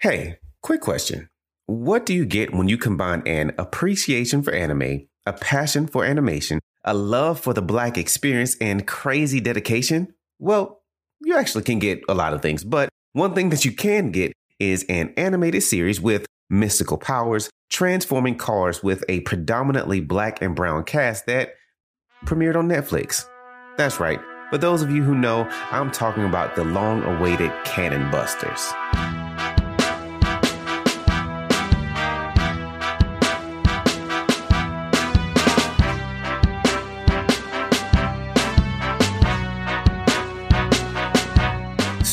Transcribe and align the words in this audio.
Hey, 0.00 0.38
quick 0.62 0.82
question. 0.82 1.30
What 1.64 2.04
do 2.04 2.12
you 2.12 2.26
get 2.26 2.52
when 2.52 2.68
you 2.68 2.76
combine 2.76 3.22
an 3.26 3.54
appreciation 3.56 4.42
for 4.42 4.52
anime, 4.52 5.08
a 5.24 5.32
passion 5.32 5.86
for 5.86 6.04
animation, 6.04 6.60
a 6.84 6.92
love 6.92 7.40
for 7.40 7.54
the 7.54 7.62
Black 7.62 7.96
experience, 7.96 8.56
and 8.60 8.86
crazy 8.86 9.40
dedication? 9.40 10.12
Well, 10.38 10.82
you 11.22 11.34
actually 11.34 11.64
can 11.64 11.78
get 11.78 12.02
a 12.10 12.14
lot 12.14 12.34
of 12.34 12.42
things, 12.42 12.62
but 12.62 12.90
one 13.14 13.34
thing 13.34 13.48
that 13.48 13.64
you 13.64 13.72
can 13.72 14.10
get 14.10 14.34
is 14.60 14.84
an 14.90 15.14
animated 15.16 15.62
series 15.62 15.98
with 15.98 16.26
mystical 16.50 16.98
powers, 16.98 17.48
transforming 17.70 18.36
cars 18.36 18.82
with 18.82 19.02
a 19.08 19.20
predominantly 19.20 20.00
black 20.00 20.42
and 20.42 20.54
brown 20.54 20.84
cast 20.84 21.24
that 21.24 21.54
premiered 22.26 22.54
on 22.54 22.68
Netflix. 22.68 23.26
That's 23.78 23.98
right. 23.98 24.20
For 24.50 24.58
those 24.58 24.82
of 24.82 24.90
you 24.90 25.02
who 25.02 25.14
know, 25.14 25.48
I'm 25.70 25.90
talking 25.90 26.24
about 26.24 26.54
the 26.54 26.64
long 26.64 27.02
awaited 27.02 27.50
Cannon 27.64 28.10
Busters. 28.10 28.74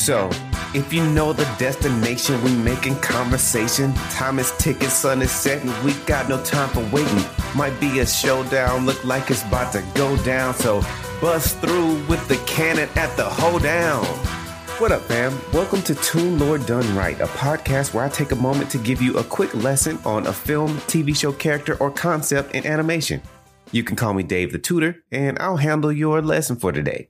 So, 0.04 0.28
if 0.74 0.92
you 0.92 1.02
know 1.12 1.32
the 1.32 1.46
destination, 1.58 2.44
we 2.44 2.54
making 2.56 2.96
conversation. 2.96 3.94
Time 4.10 4.38
is 4.38 4.52
ticking, 4.58 4.90
sun 4.90 5.22
is 5.22 5.30
setting. 5.30 5.72
We 5.82 5.94
got 6.04 6.28
no 6.28 6.44
time 6.44 6.68
for 6.68 6.86
waiting. 6.94 7.24
Might 7.56 7.80
be 7.80 8.00
a 8.00 8.06
showdown, 8.06 8.84
look 8.84 9.02
like 9.02 9.30
it's 9.30 9.42
about 9.44 9.72
to 9.72 9.82
go 9.94 10.14
down. 10.18 10.52
So 10.56 10.82
bust 11.22 11.56
through 11.60 12.04
with 12.04 12.28
the 12.28 12.36
cannon 12.46 12.90
at 12.96 13.16
the 13.16 13.24
hoedown. 13.24 14.04
What 14.78 14.92
up, 14.92 15.00
fam? 15.04 15.40
Welcome 15.54 15.80
to 15.84 15.94
Toon 15.94 16.38
Lore 16.38 16.58
Done 16.58 16.94
Right, 16.94 17.18
a 17.18 17.26
podcast 17.26 17.94
where 17.94 18.04
I 18.04 18.10
take 18.10 18.32
a 18.32 18.36
moment 18.36 18.70
to 18.72 18.78
give 18.78 19.00
you 19.00 19.16
a 19.16 19.24
quick 19.24 19.54
lesson 19.54 19.98
on 20.04 20.26
a 20.26 20.34
film, 20.34 20.76
TV 20.80 21.16
show 21.16 21.32
character, 21.32 21.78
or 21.80 21.90
concept 21.90 22.54
in 22.54 22.66
animation. 22.66 23.22
You 23.72 23.82
can 23.82 23.96
call 23.96 24.12
me 24.12 24.22
Dave 24.22 24.52
the 24.52 24.58
Tutor, 24.58 25.02
and 25.10 25.38
I'll 25.38 25.56
handle 25.56 25.90
your 25.90 26.20
lesson 26.20 26.56
for 26.56 26.72
today. 26.72 27.08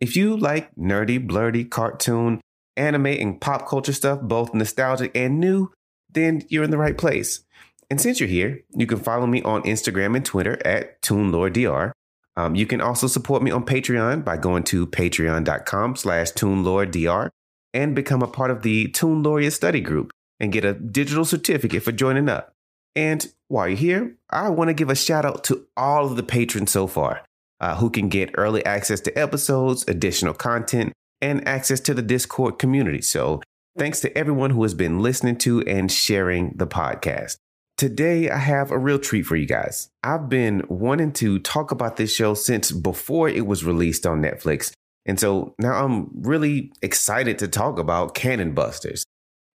If 0.00 0.16
you 0.16 0.36
like 0.36 0.74
nerdy, 0.76 1.24
blurdy, 1.24 1.68
cartoon, 1.68 2.40
anime, 2.76 3.06
and 3.06 3.40
pop 3.40 3.68
culture 3.68 3.92
stuff, 3.92 4.20
both 4.22 4.54
nostalgic 4.54 5.12
and 5.14 5.38
new, 5.38 5.70
then 6.10 6.42
you're 6.48 6.64
in 6.64 6.70
the 6.70 6.78
right 6.78 6.96
place. 6.96 7.42
And 7.90 8.00
since 8.00 8.18
you're 8.18 8.28
here, 8.28 8.62
you 8.74 8.86
can 8.86 8.98
follow 8.98 9.26
me 9.26 9.42
on 9.42 9.62
Instagram 9.62 10.16
and 10.16 10.24
Twitter 10.24 10.58
at 10.66 11.02
ToonLoreDR. 11.02 11.92
Um, 12.36 12.54
you 12.54 12.64
can 12.64 12.80
also 12.80 13.06
support 13.08 13.42
me 13.42 13.50
on 13.50 13.66
Patreon 13.66 14.24
by 14.24 14.36
going 14.38 14.62
to 14.64 14.86
patreon.com 14.86 15.96
slash 15.96 16.32
ToonLoreDR 16.32 17.28
and 17.74 17.94
become 17.94 18.22
a 18.22 18.28
part 18.28 18.50
of 18.50 18.62
the 18.62 18.88
Toon 18.88 19.22
Laureate 19.22 19.52
study 19.52 19.80
group 19.80 20.12
and 20.38 20.52
get 20.52 20.64
a 20.64 20.72
digital 20.72 21.24
certificate 21.24 21.82
for 21.82 21.92
joining 21.92 22.28
up. 22.28 22.52
And 22.96 23.30
while 23.48 23.68
you're 23.68 23.76
here, 23.76 24.16
I 24.30 24.48
want 24.48 24.68
to 24.68 24.74
give 24.74 24.88
a 24.88 24.94
shout 24.94 25.24
out 25.24 25.44
to 25.44 25.66
all 25.76 26.06
of 26.06 26.16
the 26.16 26.22
patrons 26.22 26.70
so 26.70 26.86
far 26.86 27.22
uh, 27.60 27.76
who 27.76 27.90
can 27.90 28.08
get 28.08 28.34
early 28.36 28.64
access 28.64 29.00
to 29.00 29.18
episodes, 29.18 29.84
additional 29.88 30.34
content, 30.34 30.92
and 31.20 31.46
access 31.46 31.80
to 31.80 31.94
the 31.94 32.02
Discord 32.02 32.58
community. 32.58 33.02
So 33.02 33.42
thanks 33.78 34.00
to 34.00 34.16
everyone 34.16 34.50
who 34.50 34.62
has 34.62 34.74
been 34.74 35.00
listening 35.00 35.36
to 35.38 35.62
and 35.62 35.90
sharing 35.90 36.54
the 36.56 36.66
podcast. 36.66 37.36
Today, 37.76 38.28
I 38.28 38.36
have 38.36 38.70
a 38.70 38.78
real 38.78 38.98
treat 38.98 39.22
for 39.22 39.36
you 39.36 39.46
guys. 39.46 39.88
I've 40.02 40.28
been 40.28 40.62
wanting 40.68 41.12
to 41.14 41.38
talk 41.38 41.70
about 41.70 41.96
this 41.96 42.14
show 42.14 42.34
since 42.34 42.70
before 42.72 43.28
it 43.28 43.46
was 43.46 43.64
released 43.64 44.06
on 44.06 44.20
Netflix. 44.20 44.72
And 45.06 45.18
so 45.18 45.54
now 45.58 45.84
I'm 45.84 46.10
really 46.14 46.72
excited 46.82 47.38
to 47.38 47.48
talk 47.48 47.78
about 47.78 48.14
Cannon 48.14 48.52
Busters. 48.52 49.04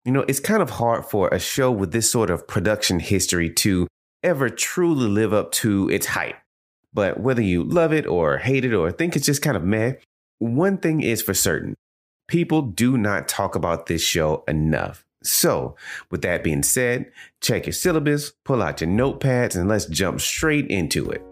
You 0.04 0.12
know, 0.12 0.24
it's 0.26 0.40
kind 0.40 0.60
of 0.60 0.70
hard 0.70 1.04
for 1.04 1.28
a 1.28 1.38
show 1.38 1.70
with 1.70 1.92
this 1.92 2.10
sort 2.10 2.30
of 2.30 2.48
production 2.48 2.98
history 2.98 3.50
to 3.50 3.86
ever 4.24 4.48
truly 4.48 5.08
live 5.08 5.32
up 5.32 5.52
to 5.52 5.88
its 5.88 6.06
hype. 6.06 6.36
But 6.96 7.20
whether 7.20 7.42
you 7.42 7.62
love 7.62 7.92
it 7.92 8.06
or 8.06 8.38
hate 8.38 8.64
it 8.64 8.72
or 8.72 8.90
think 8.90 9.16
it's 9.16 9.26
just 9.26 9.42
kind 9.42 9.54
of 9.54 9.62
meh, 9.62 9.96
one 10.38 10.78
thing 10.78 11.02
is 11.02 11.20
for 11.20 11.34
certain 11.34 11.74
people 12.26 12.62
do 12.62 12.96
not 12.96 13.28
talk 13.28 13.54
about 13.54 13.84
this 13.84 14.02
show 14.02 14.42
enough. 14.48 15.04
So, 15.22 15.76
with 16.10 16.22
that 16.22 16.42
being 16.42 16.62
said, 16.62 17.12
check 17.42 17.66
your 17.66 17.74
syllabus, 17.74 18.32
pull 18.46 18.62
out 18.62 18.80
your 18.80 18.88
notepads, 18.88 19.56
and 19.56 19.68
let's 19.68 19.84
jump 19.84 20.22
straight 20.22 20.68
into 20.68 21.10
it. 21.10 21.22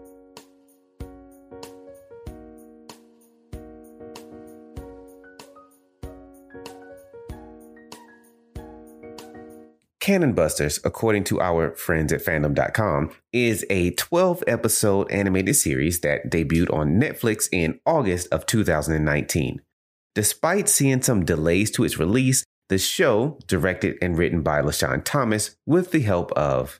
Cannon 10.05 10.33
Busters, 10.33 10.79
according 10.83 11.23
to 11.23 11.41
our 11.41 11.75
friends 11.75 12.13
at 12.13 12.23
fandom.com, 12.23 13.09
is 13.33 13.65
a 13.71 13.89
12 13.89 14.43
episode 14.45 15.11
animated 15.11 15.55
series 15.55 16.01
that 16.01 16.29
debuted 16.29 16.71
on 16.71 17.01
Netflix 17.01 17.49
in 17.51 17.79
August 17.87 18.27
of 18.31 18.45
2019. 18.45 19.61
Despite 20.13 20.69
seeing 20.69 21.01
some 21.01 21.25
delays 21.25 21.71
to 21.71 21.83
its 21.83 21.97
release, 21.97 22.43
the 22.69 22.77
show, 22.77 23.39
directed 23.47 23.97
and 23.99 24.15
written 24.15 24.43
by 24.43 24.61
LeSean 24.61 25.03
Thomas, 25.03 25.55
with 25.65 25.89
the 25.89 26.01
help 26.01 26.31
of, 26.33 26.79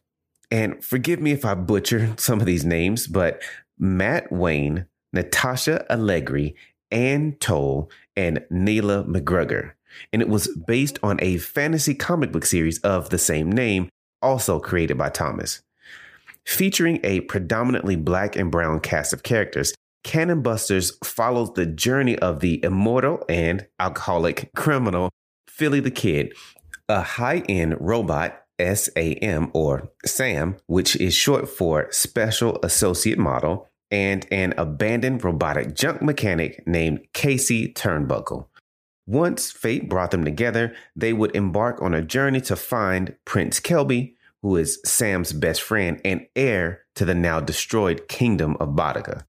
and 0.52 0.84
forgive 0.84 1.20
me 1.20 1.32
if 1.32 1.44
I 1.46 1.56
butcher 1.56 2.14
some 2.18 2.40
of 2.40 2.46
these 2.46 2.64
names, 2.64 3.08
but 3.08 3.42
Matt 3.80 4.32
Wayne, 4.32 4.86
Natasha 5.14 5.84
Allegri, 5.92 6.56
Ann 6.92 7.38
Toll, 7.40 7.90
and 8.16 8.46
Neela 8.52 9.04
McGregor 9.06 9.72
and 10.14 10.22
it 10.22 10.30
was 10.30 10.48
based 10.68 11.00
on 11.04 11.20
a 11.22 11.38
fantasy 11.38 11.94
comic 11.94 12.32
book 12.32 12.46
series 12.46 12.80
of 12.80 13.10
the 13.10 13.18
same 13.18 13.52
name, 13.52 13.90
also 14.22 14.60
created 14.60 14.98
by 14.98 15.10
Thomas. 15.10 15.62
Featuring 16.46 17.00
a 17.04 17.22
predominantly 17.22 17.96
black 17.96 18.36
and 18.36 18.52
brown 18.52 18.80
cast 18.80 19.14
of 19.14 19.24
characters, 19.24 19.74
Cannon 20.04 20.44
Busters 20.44 20.96
follows 21.04 21.54
the 21.54 21.66
journey 21.66 22.18
of 22.20 22.40
the 22.40 22.64
immortal 22.64 23.26
and 23.28 23.66
alcoholic 23.80 24.52
criminal 24.56 25.10
Philly 25.50 25.80
the 25.80 25.92
Kid, 25.92 26.34
a 26.88 27.02
high 27.02 27.40
end 27.50 27.78
robot, 27.80 28.44
SAM 28.60 29.52
or 29.54 29.90
SAM, 30.06 30.58
which 30.68 30.96
is 30.98 31.16
short 31.16 31.50
for 31.50 31.92
Special 31.92 32.60
Associate 32.62 33.18
Model, 33.18 33.68
and 33.90 34.28
an 34.32 34.54
abandoned 34.58 35.24
robotic 35.24 35.76
junk 35.76 36.02
mechanic 36.02 36.66
named 36.68 37.08
Casey 37.14 37.74
Turnbuckle. 37.74 38.48
Once 39.08 39.52
fate 39.52 39.88
brought 39.88 40.12
them 40.12 40.26
together, 40.26 40.76
they 40.96 41.14
would 41.14 41.36
embark 41.36 41.82
on 41.82 41.94
a 41.94 42.02
journey 42.02 42.42
to 42.42 42.56
find 42.56 43.16
Prince 43.24 43.60
Kelby, 43.60 44.16
who 44.42 44.56
is 44.56 44.80
Sam's 44.84 45.32
best 45.32 45.62
friend 45.62 46.02
and 46.04 46.26
heir 46.36 46.82
to 46.96 47.06
the 47.06 47.14
now 47.14 47.40
destroyed 47.40 48.08
kingdom 48.08 48.58
of 48.60 48.70
Bodica. 48.70 49.24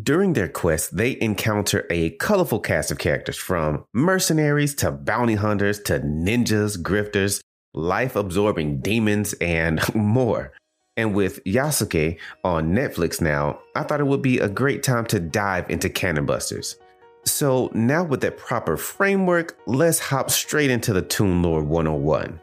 During 0.00 0.32
their 0.32 0.48
quest, 0.48 0.96
they 0.96 1.20
encounter 1.20 1.86
a 1.90 2.10
colorful 2.10 2.60
cast 2.60 2.90
of 2.90 2.98
characters 2.98 3.36
from 3.36 3.84
mercenaries 3.92 4.74
to 4.76 4.90
bounty 4.90 5.34
hunters 5.34 5.80
to 5.82 6.00
ninjas, 6.00 6.80
grifters, 6.80 7.40
life 7.74 8.16
absorbing 8.16 8.80
demons, 8.80 9.34
and 9.34 9.80
more. 9.94 10.52
And 10.96 11.14
with 11.14 11.44
Yasuke 11.44 12.18
on 12.42 12.72
Netflix 12.72 13.20
now, 13.20 13.60
I 13.74 13.82
thought 13.82 14.00
it 14.00 14.06
would 14.06 14.22
be 14.22 14.38
a 14.38 14.48
great 14.48 14.82
time 14.82 15.06
to 15.06 15.20
dive 15.20 15.68
into 15.70 15.88
Cannon 15.88 16.26
Busters. 16.26 16.76
So 17.24 17.70
now 17.72 18.02
with 18.02 18.20
that 18.22 18.36
proper 18.36 18.76
framework, 18.76 19.56
let's 19.66 20.00
hop 20.00 20.30
straight 20.30 20.70
into 20.70 20.92
the 20.92 21.02
Toon 21.02 21.42
Lore 21.42 21.62
101. 21.62 22.40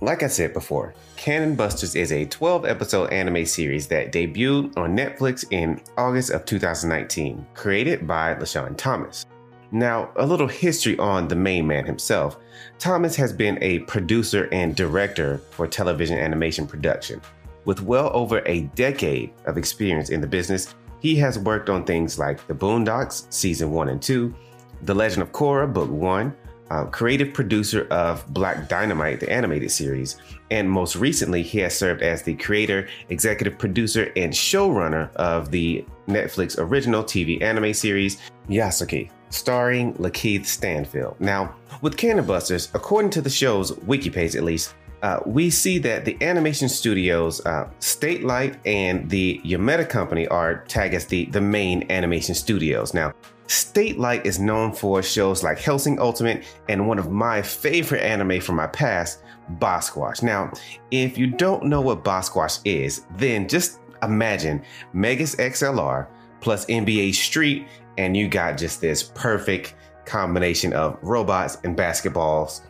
Like 0.00 0.22
I 0.22 0.28
said 0.28 0.54
before, 0.54 0.94
Cannon 1.16 1.56
Busters 1.56 1.94
is 1.94 2.12
a 2.12 2.24
12 2.24 2.64
episode 2.64 3.12
anime 3.12 3.44
series 3.44 3.88
that 3.88 4.12
debuted 4.12 4.76
on 4.78 4.96
Netflix 4.96 5.44
in 5.50 5.82
August 5.98 6.30
of 6.30 6.44
2019, 6.46 7.44
created 7.54 8.06
by 8.06 8.34
LeSean 8.36 8.76
Thomas. 8.76 9.26
Now, 9.72 10.10
a 10.16 10.24
little 10.24 10.48
history 10.48 10.98
on 10.98 11.28
the 11.28 11.36
main 11.36 11.66
man 11.66 11.84
himself. 11.84 12.38
Thomas 12.78 13.14
has 13.16 13.32
been 13.32 13.58
a 13.60 13.80
producer 13.80 14.48
and 14.52 14.74
director 14.74 15.38
for 15.50 15.66
television 15.66 16.16
animation 16.18 16.66
production. 16.66 17.20
With 17.66 17.82
well 17.82 18.10
over 18.14 18.40
a 18.46 18.62
decade 18.74 19.32
of 19.44 19.58
experience 19.58 20.08
in 20.08 20.22
the 20.22 20.26
business, 20.26 20.74
he 21.00 21.16
has 21.16 21.38
worked 21.38 21.70
on 21.70 21.84
things 21.84 22.18
like 22.18 22.46
The 22.46 22.54
Boondocks, 22.54 23.32
Season 23.32 23.70
1 23.70 23.88
and 23.88 24.02
2, 24.02 24.34
The 24.82 24.94
Legend 24.94 25.22
of 25.22 25.32
Korra, 25.32 25.72
Book 25.72 25.90
1, 25.90 26.36
uh, 26.70 26.84
creative 26.86 27.32
producer 27.32 27.86
of 27.90 28.26
Black 28.32 28.68
Dynamite, 28.68 29.20
the 29.20 29.30
animated 29.30 29.70
series, 29.70 30.16
and 30.50 30.70
most 30.70 30.96
recently, 30.96 31.42
he 31.42 31.58
has 31.58 31.76
served 31.76 32.02
as 32.02 32.22
the 32.22 32.34
creator, 32.34 32.88
executive 33.08 33.58
producer, 33.58 34.12
and 34.16 34.32
showrunner 34.32 35.12
of 35.16 35.50
the 35.50 35.84
Netflix 36.08 36.58
original 36.58 37.02
TV 37.04 37.42
anime 37.42 37.74
series 37.74 38.18
Yasuke, 38.48 39.10
starring 39.30 39.94
Lakeith 39.94 40.46
Stanfield. 40.46 41.16
Now, 41.20 41.54
with 41.82 41.96
Cannon 41.96 42.26
Busters, 42.26 42.70
according 42.74 43.10
to 43.12 43.20
the 43.20 43.30
show's 43.30 43.76
wiki 43.80 44.10
page 44.10 44.36
at 44.36 44.44
least, 44.44 44.74
uh, 45.02 45.20
we 45.26 45.50
see 45.50 45.78
that 45.78 46.04
the 46.04 46.16
animation 46.22 46.68
studios, 46.68 47.44
uh, 47.46 47.68
Satelight 47.78 48.58
and 48.66 49.08
the 49.08 49.40
Yumeta 49.44 49.88
Company 49.88 50.26
are 50.28 50.64
tagged 50.64 50.94
as 50.94 51.06
the, 51.06 51.26
the 51.26 51.40
main 51.40 51.90
animation 51.90 52.34
studios. 52.34 52.94
Now, 52.94 53.12
Satelight 53.46 54.26
is 54.26 54.38
known 54.38 54.72
for 54.72 55.02
shows 55.02 55.42
like 55.42 55.58
Hellsing 55.58 55.98
Ultimate 55.98 56.44
and 56.68 56.86
one 56.86 56.98
of 56.98 57.10
my 57.10 57.40
favorite 57.40 58.02
anime 58.02 58.40
from 58.40 58.56
my 58.56 58.66
past, 58.66 59.22
Basquash. 59.58 60.22
Now, 60.22 60.52
if 60.90 61.16
you 61.16 61.28
don't 61.28 61.64
know 61.64 61.80
what 61.80 62.04
Basquash 62.04 62.60
is, 62.64 63.06
then 63.16 63.48
just 63.48 63.80
imagine 64.02 64.62
Megas 64.92 65.36
XLR 65.36 66.08
plus 66.40 66.66
NBA 66.66 67.14
Street, 67.14 67.66
and 67.96 68.16
you 68.16 68.28
got 68.28 68.58
just 68.58 68.80
this 68.80 69.02
perfect 69.02 69.74
combination 70.04 70.72
of 70.72 70.98
robots 71.02 71.58
and 71.64 71.76
basketballs, 71.76 72.60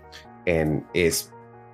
and 0.47 0.85
it's 0.95 1.31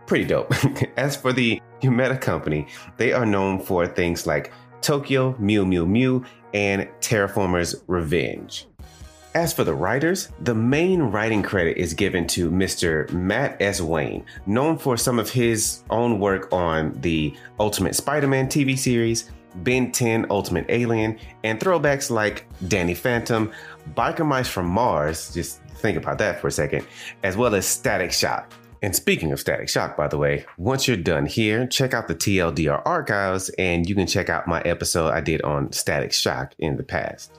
pretty 0.06 0.24
dope. 0.24 0.52
As 0.96 1.16
for 1.16 1.32
the 1.32 1.60
Yumeta 1.80 2.20
Company, 2.20 2.66
they 2.96 3.12
are 3.12 3.26
known 3.26 3.60
for 3.60 3.86
things 3.86 4.26
like 4.26 4.52
Tokyo, 4.80 5.34
Mew 5.38 5.64
Mew 5.64 5.86
Mew, 5.86 6.24
and 6.52 6.88
Terra 7.00 7.28
Formars 7.28 7.82
Revenge. 7.86 8.66
As 9.34 9.52
for 9.52 9.64
the 9.64 9.74
writers, 9.74 10.28
the 10.42 10.54
main 10.54 11.02
writing 11.02 11.42
credit 11.42 11.76
is 11.76 11.92
given 11.92 12.24
to 12.28 12.50
Mr. 12.50 13.10
Matt 13.10 13.60
S. 13.60 13.80
Wayne, 13.80 14.24
known 14.46 14.78
for 14.78 14.96
some 14.96 15.18
of 15.18 15.28
his 15.28 15.82
own 15.90 16.20
work 16.20 16.52
on 16.52 16.92
the 17.00 17.34
Ultimate 17.58 17.96
Spider 17.96 18.28
Man 18.28 18.46
TV 18.46 18.78
series, 18.78 19.30
Ben 19.56 19.90
10 19.90 20.26
Ultimate 20.30 20.66
Alien, 20.68 21.18
and 21.42 21.58
throwbacks 21.58 22.10
like 22.10 22.46
Danny 22.68 22.94
Phantom, 22.94 23.50
Biker 23.96 24.24
Mice 24.24 24.48
from 24.48 24.66
Mars, 24.66 25.34
just 25.34 25.60
think 25.78 25.98
about 25.98 26.18
that 26.18 26.40
for 26.40 26.46
a 26.46 26.52
second, 26.52 26.86
as 27.24 27.36
well 27.36 27.56
as 27.56 27.66
Static 27.66 28.12
Shock. 28.12 28.52
And 28.84 28.94
speaking 28.94 29.32
of 29.32 29.40
Static 29.40 29.70
Shock, 29.70 29.96
by 29.96 30.08
the 30.08 30.19
way, 30.19 30.44
once 30.58 30.86
you're 30.86 30.98
done 30.98 31.25
here, 31.25 31.66
check 31.66 31.94
out 31.94 32.06
the 32.06 32.14
TLDR 32.14 32.82
archives 32.84 33.48
and 33.56 33.88
you 33.88 33.94
can 33.94 34.06
check 34.06 34.28
out 34.28 34.46
my 34.46 34.60
episode 34.60 35.08
I 35.08 35.22
did 35.22 35.40
on 35.40 35.72
Static 35.72 36.12
Shock 36.12 36.52
in 36.58 36.76
the 36.76 36.82
past. 36.82 37.32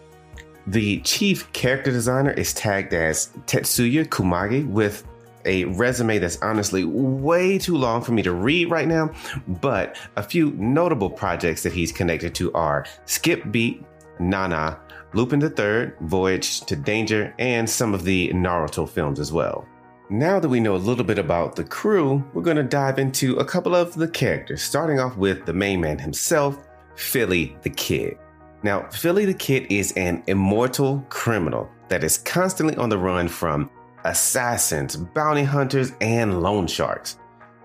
The 0.66 1.02
chief 1.02 1.54
character 1.54 1.92
designer 1.92 2.32
is 2.32 2.52
tagged 2.56 2.96
as 2.96 3.28
Tetsuya 3.46 4.06
Kumagai 4.06 4.68
with 4.68 5.06
a 5.46 5.66
resume 5.66 6.18
that's 6.18 6.42
honestly 6.42 6.84
way 6.84 7.60
too 7.60 7.78
long 7.78 8.02
for 8.02 8.12
me 8.14 8.24
to 8.24 8.34
read 8.34 8.72
right 8.72 8.88
now, 8.88 9.12
but 9.48 9.98
a 10.16 10.24
few 10.24 10.50
notable 10.54 11.12
projects 11.12 11.62
that 11.62 11.74
he's 11.74 11.92
connected 11.92 12.34
to 12.34 12.52
are 12.54 12.88
Skip 13.06 13.52
Beat, 13.52 13.86
Nana, 14.20 14.80
Lupin 15.14 15.44
III, 15.44 15.92
Voyage 16.02 16.62
to 16.62 16.76
Danger, 16.76 17.36
and 17.38 17.70
some 17.70 17.94
of 17.94 18.04
the 18.04 18.30
Naruto 18.30 18.90
films 18.90 19.20
as 19.20 19.32
well. 19.32 19.68
Now 20.10 20.40
that 20.40 20.50
we 20.50 20.60
know 20.60 20.76
a 20.76 20.78
little 20.78 21.04
bit 21.04 21.18
about 21.18 21.56
the 21.56 21.64
crew, 21.64 22.24
we're 22.36 22.44
going 22.44 22.58
to 22.58 22.64
dive 22.64 23.00
into 23.00 23.38
a 23.38 23.46
couple 23.46 23.74
of 23.74 23.96
the 23.96 24.08
characters, 24.08 24.62
starting 24.62 25.00
off 25.00 25.18
with 25.18 25.48
the 25.48 25.54
main 25.54 25.82
man 25.82 25.98
himself, 25.98 26.60
Philly 26.96 27.58
the 27.64 27.72
Kid. 27.72 28.20
Now, 28.62 28.88
Philly 28.92 29.26
the 29.26 29.34
Kid 29.34 29.66
is 29.72 29.94
an 29.94 30.24
immortal 30.28 31.04
criminal 31.10 31.68
that 31.90 32.04
is 32.04 32.20
constantly 32.20 32.76
on 32.76 32.90
the 32.90 33.00
run 33.00 33.28
from 33.28 33.68
assassins, 34.04 34.96
bounty 34.96 35.44
hunters, 35.44 35.92
and 36.02 36.44
loan 36.44 36.68
sharks. 36.68 37.18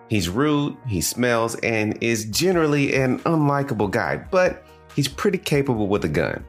He's 0.08 0.30
rude, 0.30 0.78
he 0.86 1.02
smells, 1.02 1.56
and 1.56 2.02
is 2.02 2.24
generally 2.24 2.94
an 2.94 3.18
unlikable 3.20 3.90
guy, 3.90 4.16
but 4.16 4.64
he's 4.96 5.08
pretty 5.08 5.36
capable 5.36 5.88
with 5.88 6.06
a 6.06 6.08
gun. 6.08 6.42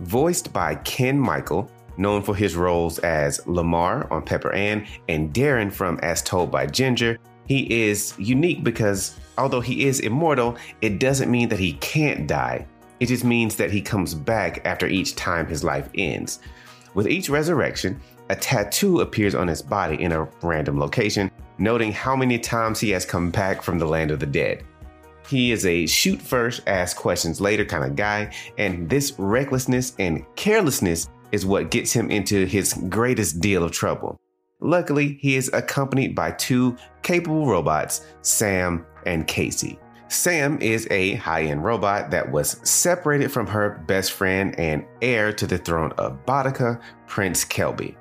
Voiced 0.00 0.52
by 0.52 0.74
Ken 0.74 1.18
Michael, 1.18 1.70
known 1.96 2.22
for 2.22 2.34
his 2.34 2.56
roles 2.56 2.98
as 3.00 3.46
Lamar 3.46 4.10
on 4.12 4.22
Pepper 4.22 4.52
Ann 4.52 4.86
and 5.08 5.32
Darren 5.32 5.72
from 5.72 5.98
As 6.02 6.22
Told 6.22 6.50
by 6.50 6.66
Ginger, 6.66 7.18
he 7.46 7.84
is 7.86 8.14
unique 8.18 8.64
because 8.64 9.18
although 9.38 9.60
he 9.60 9.86
is 9.86 10.00
immortal, 10.00 10.56
it 10.80 10.98
doesn't 10.98 11.30
mean 11.30 11.48
that 11.48 11.58
he 11.58 11.74
can't 11.74 12.26
die. 12.26 12.66
It 13.00 13.06
just 13.06 13.24
means 13.24 13.56
that 13.56 13.70
he 13.70 13.82
comes 13.82 14.14
back 14.14 14.64
after 14.64 14.86
each 14.86 15.16
time 15.16 15.46
his 15.46 15.64
life 15.64 15.88
ends. 15.94 16.38
With 16.94 17.08
each 17.08 17.28
resurrection, 17.28 18.00
a 18.28 18.36
tattoo 18.36 19.00
appears 19.00 19.34
on 19.34 19.48
his 19.48 19.60
body 19.62 20.00
in 20.02 20.12
a 20.12 20.28
random 20.42 20.78
location, 20.78 21.30
noting 21.58 21.92
how 21.92 22.14
many 22.14 22.38
times 22.38 22.78
he 22.78 22.90
has 22.90 23.04
come 23.04 23.30
back 23.30 23.62
from 23.62 23.78
the 23.78 23.86
land 23.86 24.10
of 24.10 24.20
the 24.20 24.26
dead. 24.26 24.64
He 25.28 25.52
is 25.52 25.66
a 25.66 25.86
shoot 25.86 26.20
first, 26.20 26.62
ask 26.66 26.96
questions 26.96 27.40
later 27.40 27.64
kind 27.64 27.84
of 27.84 27.96
guy, 27.96 28.32
and 28.58 28.88
this 28.88 29.12
recklessness 29.18 29.94
and 29.98 30.24
carelessness 30.36 31.08
is 31.32 31.44
what 31.44 31.70
gets 31.70 31.92
him 31.92 32.10
into 32.10 32.46
his 32.46 32.74
greatest 32.88 33.40
deal 33.40 33.64
of 33.64 33.72
trouble. 33.72 34.20
Luckily, 34.60 35.18
he 35.20 35.34
is 35.34 35.50
accompanied 35.52 36.14
by 36.14 36.30
two 36.32 36.76
capable 37.02 37.46
robots, 37.46 38.06
Sam 38.22 38.86
and 39.06 39.26
Casey. 39.26 39.78
Sam 40.08 40.60
is 40.60 40.86
a 40.90 41.14
high 41.14 41.44
end 41.44 41.64
robot 41.64 42.10
that 42.10 42.30
was 42.30 42.60
separated 42.62 43.32
from 43.32 43.46
her 43.46 43.82
best 43.86 44.12
friend 44.12 44.54
and 44.60 44.84
heir 45.00 45.32
to 45.32 45.46
the 45.46 45.58
throne 45.58 45.90
of 45.92 46.24
Bodica, 46.26 46.80
Prince 47.06 47.44
Kelby. 47.44 47.96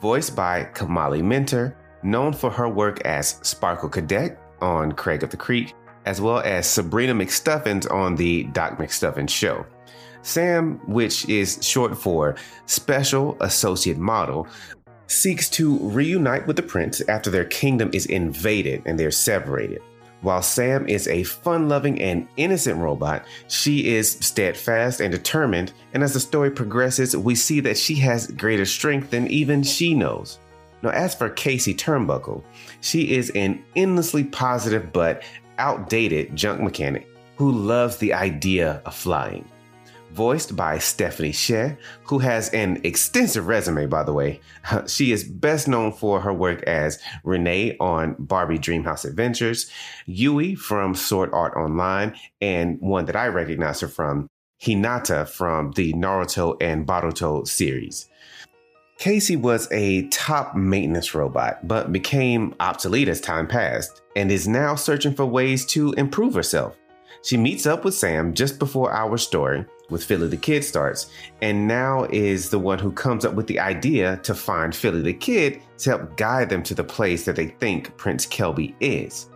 Voiced 0.00 0.34
by 0.34 0.64
Kamali 0.74 1.22
Minter, 1.22 1.76
known 2.02 2.32
for 2.32 2.50
her 2.50 2.68
work 2.68 3.02
as 3.02 3.38
Sparkle 3.42 3.90
Cadet 3.90 4.38
on 4.62 4.92
Craig 4.92 5.22
of 5.22 5.30
the 5.30 5.36
Creek, 5.36 5.74
as 6.06 6.20
well 6.20 6.40
as 6.40 6.66
Sabrina 6.66 7.14
McStuffins 7.14 7.90
on 7.92 8.16
the 8.16 8.44
Doc 8.44 8.78
McStuffins 8.78 9.28
Show. 9.28 9.66
Sam, 10.22 10.80
which 10.86 11.28
is 11.28 11.58
short 11.62 11.96
for 11.96 12.36
Special 12.66 13.36
Associate 13.40 13.98
Model, 13.98 14.46
seeks 15.06 15.48
to 15.50 15.78
reunite 15.78 16.46
with 16.46 16.56
the 16.56 16.62
prince 16.62 17.00
after 17.08 17.30
their 17.30 17.44
kingdom 17.44 17.90
is 17.92 18.06
invaded 18.06 18.82
and 18.86 18.98
they're 18.98 19.10
separated. 19.10 19.82
While 20.22 20.42
Sam 20.42 20.86
is 20.86 21.08
a 21.08 21.22
fun 21.22 21.68
loving 21.68 22.00
and 22.00 22.28
innocent 22.36 22.78
robot, 22.78 23.24
she 23.48 23.94
is 23.94 24.12
steadfast 24.20 25.00
and 25.00 25.10
determined, 25.10 25.72
and 25.94 26.02
as 26.02 26.12
the 26.12 26.20
story 26.20 26.50
progresses, 26.50 27.16
we 27.16 27.34
see 27.34 27.60
that 27.60 27.78
she 27.78 27.94
has 27.96 28.30
greater 28.32 28.66
strength 28.66 29.10
than 29.10 29.26
even 29.28 29.62
she 29.62 29.94
knows. 29.94 30.38
Now, 30.82 30.90
as 30.90 31.14
for 31.14 31.30
Casey 31.30 31.74
Turnbuckle, 31.74 32.42
she 32.82 33.14
is 33.16 33.30
an 33.30 33.64
endlessly 33.76 34.24
positive 34.24 34.92
but 34.92 35.22
outdated 35.58 36.36
junk 36.36 36.60
mechanic 36.60 37.08
who 37.36 37.50
loves 37.50 37.96
the 37.96 38.12
idea 38.12 38.82
of 38.84 38.94
flying 38.94 39.50
voiced 40.12 40.56
by 40.56 40.78
Stephanie 40.78 41.32
Sheh, 41.32 41.76
who 42.04 42.18
has 42.18 42.48
an 42.50 42.80
extensive 42.84 43.46
resume, 43.46 43.86
by 43.86 44.02
the 44.02 44.12
way. 44.12 44.40
She 44.86 45.12
is 45.12 45.24
best 45.24 45.68
known 45.68 45.92
for 45.92 46.20
her 46.20 46.32
work 46.32 46.62
as 46.64 46.98
Renee 47.24 47.76
on 47.78 48.16
Barbie 48.18 48.58
Dreamhouse 48.58 49.04
Adventures, 49.04 49.70
Yui 50.06 50.54
from 50.54 50.94
Sword 50.94 51.30
Art 51.32 51.56
Online, 51.56 52.14
and 52.40 52.80
one 52.80 53.06
that 53.06 53.16
I 53.16 53.28
recognize 53.28 53.80
her 53.80 53.88
from, 53.88 54.28
Hinata 54.62 55.28
from 55.28 55.72
the 55.72 55.92
Naruto 55.94 56.56
and 56.60 56.86
Boruto 56.86 57.46
series. 57.46 58.08
Casey 58.98 59.34
was 59.34 59.66
a 59.72 60.06
top 60.08 60.54
maintenance 60.54 61.14
robot, 61.14 61.66
but 61.66 61.90
became 61.90 62.54
obsolete 62.60 63.08
as 63.08 63.18
time 63.18 63.46
passed, 63.46 64.02
and 64.14 64.30
is 64.30 64.46
now 64.46 64.74
searching 64.74 65.14
for 65.14 65.24
ways 65.24 65.64
to 65.66 65.92
improve 65.94 66.34
herself. 66.34 66.76
She 67.22 67.38
meets 67.38 67.64
up 67.64 67.84
with 67.84 67.94
Sam 67.94 68.34
just 68.34 68.58
before 68.58 68.92
our 68.92 69.16
story 69.16 69.64
with 69.90 70.04
Philly 70.04 70.28
the 70.28 70.36
Kid 70.36 70.64
starts, 70.64 71.10
and 71.42 71.66
now 71.68 72.04
is 72.10 72.50
the 72.50 72.58
one 72.58 72.78
who 72.78 72.92
comes 72.92 73.24
up 73.24 73.34
with 73.34 73.46
the 73.46 73.60
idea 73.60 74.18
to 74.22 74.34
find 74.34 74.74
Philly 74.74 75.02
the 75.02 75.12
Kid 75.12 75.60
to 75.78 75.90
help 75.90 76.16
guide 76.16 76.48
them 76.48 76.62
to 76.62 76.74
the 76.74 76.84
place 76.84 77.24
that 77.24 77.36
they 77.36 77.48
think 77.48 77.96
Prince 77.96 78.26
Kelby 78.26 78.74
is. 78.80 79.28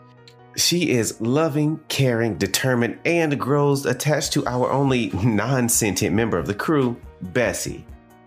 She 0.57 0.91
is 0.91 1.21
loving, 1.21 1.81
caring, 1.89 2.37
determined, 2.37 2.99
and 3.05 3.39
grows 3.39 3.87
attached 3.87 4.33
to 4.35 4.47
our 4.47 4.71
only 4.71 5.11
non 5.25 5.69
sentient 5.69 6.15
member 6.15 6.39
of 6.39 6.47
the 6.47 6.55
crew, 6.55 6.97
Bessie. 7.21 7.85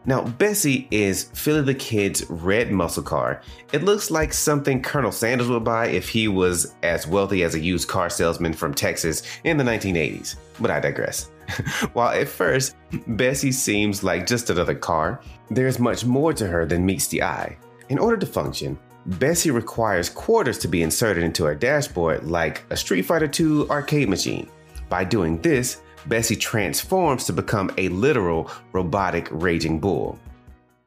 Now, 0.07 0.23
Bessie 0.23 0.87
is 0.89 1.25
Philly 1.33 1.61
the 1.61 1.75
Kid's 1.75 2.23
red 2.29 2.71
muscle 2.71 3.03
car. 3.03 3.41
It 3.73 3.83
looks 3.83 4.09
like 4.09 4.31
something 4.31 4.81
Colonel 4.81 5.11
Sanders 5.11 5.49
would 5.49 5.65
buy 5.65 5.87
if 5.87 6.07
he 6.07 6.29
was 6.29 6.73
as 6.81 7.05
wealthy 7.05 7.43
as 7.43 7.55
a 7.55 7.59
used 7.59 7.89
car 7.89 8.09
salesman 8.09 8.53
from 8.53 8.73
Texas 8.73 9.23
in 9.43 9.57
the 9.57 9.65
1980s. 9.65 10.37
But 10.61 10.71
I 10.71 10.79
digress. 10.79 11.29
While 11.93 12.09
at 12.09 12.27
first, 12.27 12.75
Bessie 13.07 13.51
seems 13.51 14.03
like 14.03 14.27
just 14.27 14.49
another 14.49 14.75
car, 14.75 15.21
there's 15.49 15.79
much 15.79 16.05
more 16.05 16.33
to 16.33 16.47
her 16.47 16.65
than 16.65 16.85
meets 16.85 17.07
the 17.07 17.23
eye. 17.23 17.57
In 17.89 17.99
order 17.99 18.17
to 18.17 18.25
function, 18.25 18.77
Bessie 19.05 19.51
requires 19.51 20.09
quarters 20.09 20.57
to 20.59 20.67
be 20.67 20.83
inserted 20.83 21.23
into 21.23 21.45
her 21.45 21.55
dashboard 21.55 22.25
like 22.25 22.63
a 22.69 22.77
Street 22.77 23.03
Fighter 23.03 23.31
II 23.39 23.69
arcade 23.69 24.09
machine. 24.09 24.49
By 24.89 25.05
doing 25.05 25.41
this, 25.41 25.81
Bessie 26.07 26.35
transforms 26.35 27.25
to 27.25 27.33
become 27.33 27.71
a 27.77 27.89
literal 27.89 28.51
robotic 28.73 29.27
raging 29.31 29.79
bull. 29.79 30.19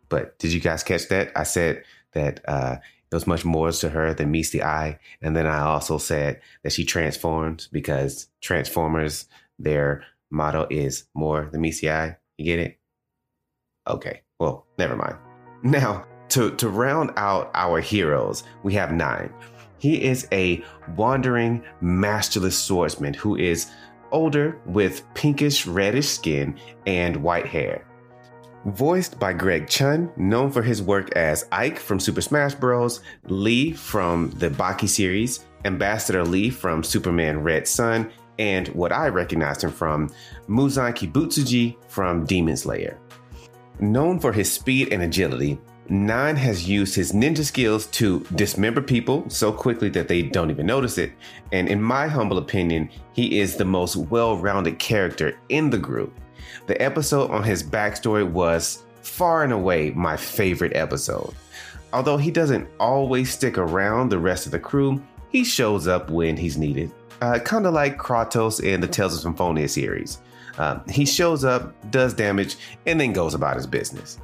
But 0.09 0.38
did 0.38 0.52
you 0.52 0.61
guys 0.61 0.83
catch 0.83 1.09
that? 1.09 1.33
I 1.37 1.45
said 1.45 1.85
that 2.12 2.40
uh, 2.47 2.76
there's 3.11 3.26
much 3.26 3.45
more 3.45 3.71
to 3.73 3.88
her 3.88 4.14
than 4.14 4.31
meets 4.31 4.50
the 4.50 4.62
eye. 4.62 4.99
And 5.23 5.37
then 5.37 5.47
I 5.47 5.61
also 5.61 5.99
said 5.99 6.40
that 6.62 6.73
she 6.73 6.85
transforms 6.85 7.69
because 7.69 8.29
Transformers, 8.40 9.26
their 9.59 10.05
motto 10.30 10.66
is 10.70 11.06
more 11.14 11.49
than 11.50 11.60
meets 11.60 11.80
the 11.80 11.90
eye. 11.90 12.16
You 12.38 12.44
get 12.44 12.58
it? 12.58 12.78
Okay, 13.87 14.22
well, 14.38 14.66
never 14.78 14.96
mind. 14.96 15.16
Now, 15.62 16.06
to, 16.30 16.52
to 16.56 16.70
round 16.70 17.10
out 17.18 17.50
our 17.52 17.80
heroes, 17.80 18.44
we 18.62 18.72
have 18.72 18.92
Nine. 18.92 19.30
He 19.78 20.02
is 20.02 20.26
a 20.32 20.64
wandering, 20.96 21.62
masterless 21.82 22.56
swordsman 22.56 23.12
who 23.12 23.37
is 23.37 23.70
older 24.10 24.58
with 24.66 25.02
pinkish 25.14 25.66
reddish 25.66 26.08
skin 26.08 26.58
and 26.87 27.16
white 27.16 27.46
hair. 27.46 27.87
Voiced 28.66 29.18
by 29.18 29.32
Greg 29.32 29.68
Chun, 29.68 30.12
known 30.16 30.50
for 30.50 30.62
his 30.62 30.82
work 30.82 31.16
as 31.16 31.46
Ike 31.50 31.78
from 31.78 31.99
Super 31.99 32.20
Smash 32.20 32.54
Bros., 32.54 33.00
Lee 33.25 33.72
from 33.72 34.30
the 34.32 34.50
Baki 34.50 34.88
series, 34.88 35.46
Ambassador 35.64 36.25
Lee 36.25 36.50
from 36.50 36.82
Superman 36.82 37.42
Red 37.42 37.66
Sun, 37.66 38.10
and 38.40 38.68
what 38.68 38.90
I 38.90 39.09
recognized 39.09 39.62
him 39.62 39.70
from, 39.70 40.11
Muzan 40.49 40.94
Kibutsuji 40.94 41.76
from 41.88 42.25
Demon 42.25 42.56
Slayer. 42.56 42.99
Known 43.78 44.18
for 44.18 44.32
his 44.32 44.50
speed 44.50 44.92
and 44.92 45.02
agility, 45.02 45.61
Nine 45.90 46.37
has 46.37 46.68
used 46.68 46.94
his 46.94 47.11
ninja 47.11 47.42
skills 47.42 47.87
to 47.87 48.20
dismember 48.37 48.80
people 48.80 49.28
so 49.28 49.50
quickly 49.52 49.88
that 49.88 50.06
they 50.06 50.23
don't 50.23 50.49
even 50.49 50.64
notice 50.64 50.99
it. 50.99 51.11
And 51.50 51.68
in 51.68 51.82
my 51.82 52.06
humble 52.06 52.38
opinion, 52.38 52.88
he 53.12 53.40
is 53.40 53.56
the 53.56 53.64
most 53.64 53.97
well 53.97 54.37
rounded 54.37 54.78
character 54.78 55.37
in 55.49 55.68
the 55.68 55.78
group. 55.78 56.16
The 56.68 56.80
episode 56.80 57.32
on 57.32 57.42
his 57.42 57.64
backstory 57.64 58.25
was 58.25 58.85
far 59.02 59.42
and 59.42 59.52
away 59.52 59.90
my 59.90 60.16
favorite 60.16 60.76
episode. 60.76 61.35
Although 61.92 62.18
he 62.18 62.30
doesn't 62.30 62.68
always 62.78 63.32
stick 63.32 63.59
around 63.59 64.11
the 64.11 64.18
rest 64.20 64.47
of 64.47 64.52
the 64.52 64.61
crew, 64.61 65.02
he 65.30 65.42
shows 65.42 65.88
up 65.88 66.09
when 66.09 66.37
he's 66.37 66.56
needed. 66.56 66.92
Uh, 67.21 67.39
kind 67.39 67.67
of 67.67 67.75
like 67.75 67.99
Kratos 67.99 68.62
in 68.62 68.81
the 68.81 68.89
Tales 68.89 69.15
of 69.15 69.21
Symphonia 69.21 69.69
series. 69.69 70.23
Uh, 70.59 70.81
he 70.89 71.05
shows 71.05 71.45
up, 71.45 71.75
does 71.91 72.15
damage, 72.15 72.57
and 72.87 73.00
then 73.00 73.12
goes 73.12 73.35
about 73.35 73.57
his 73.57 73.67
business. 73.67 74.19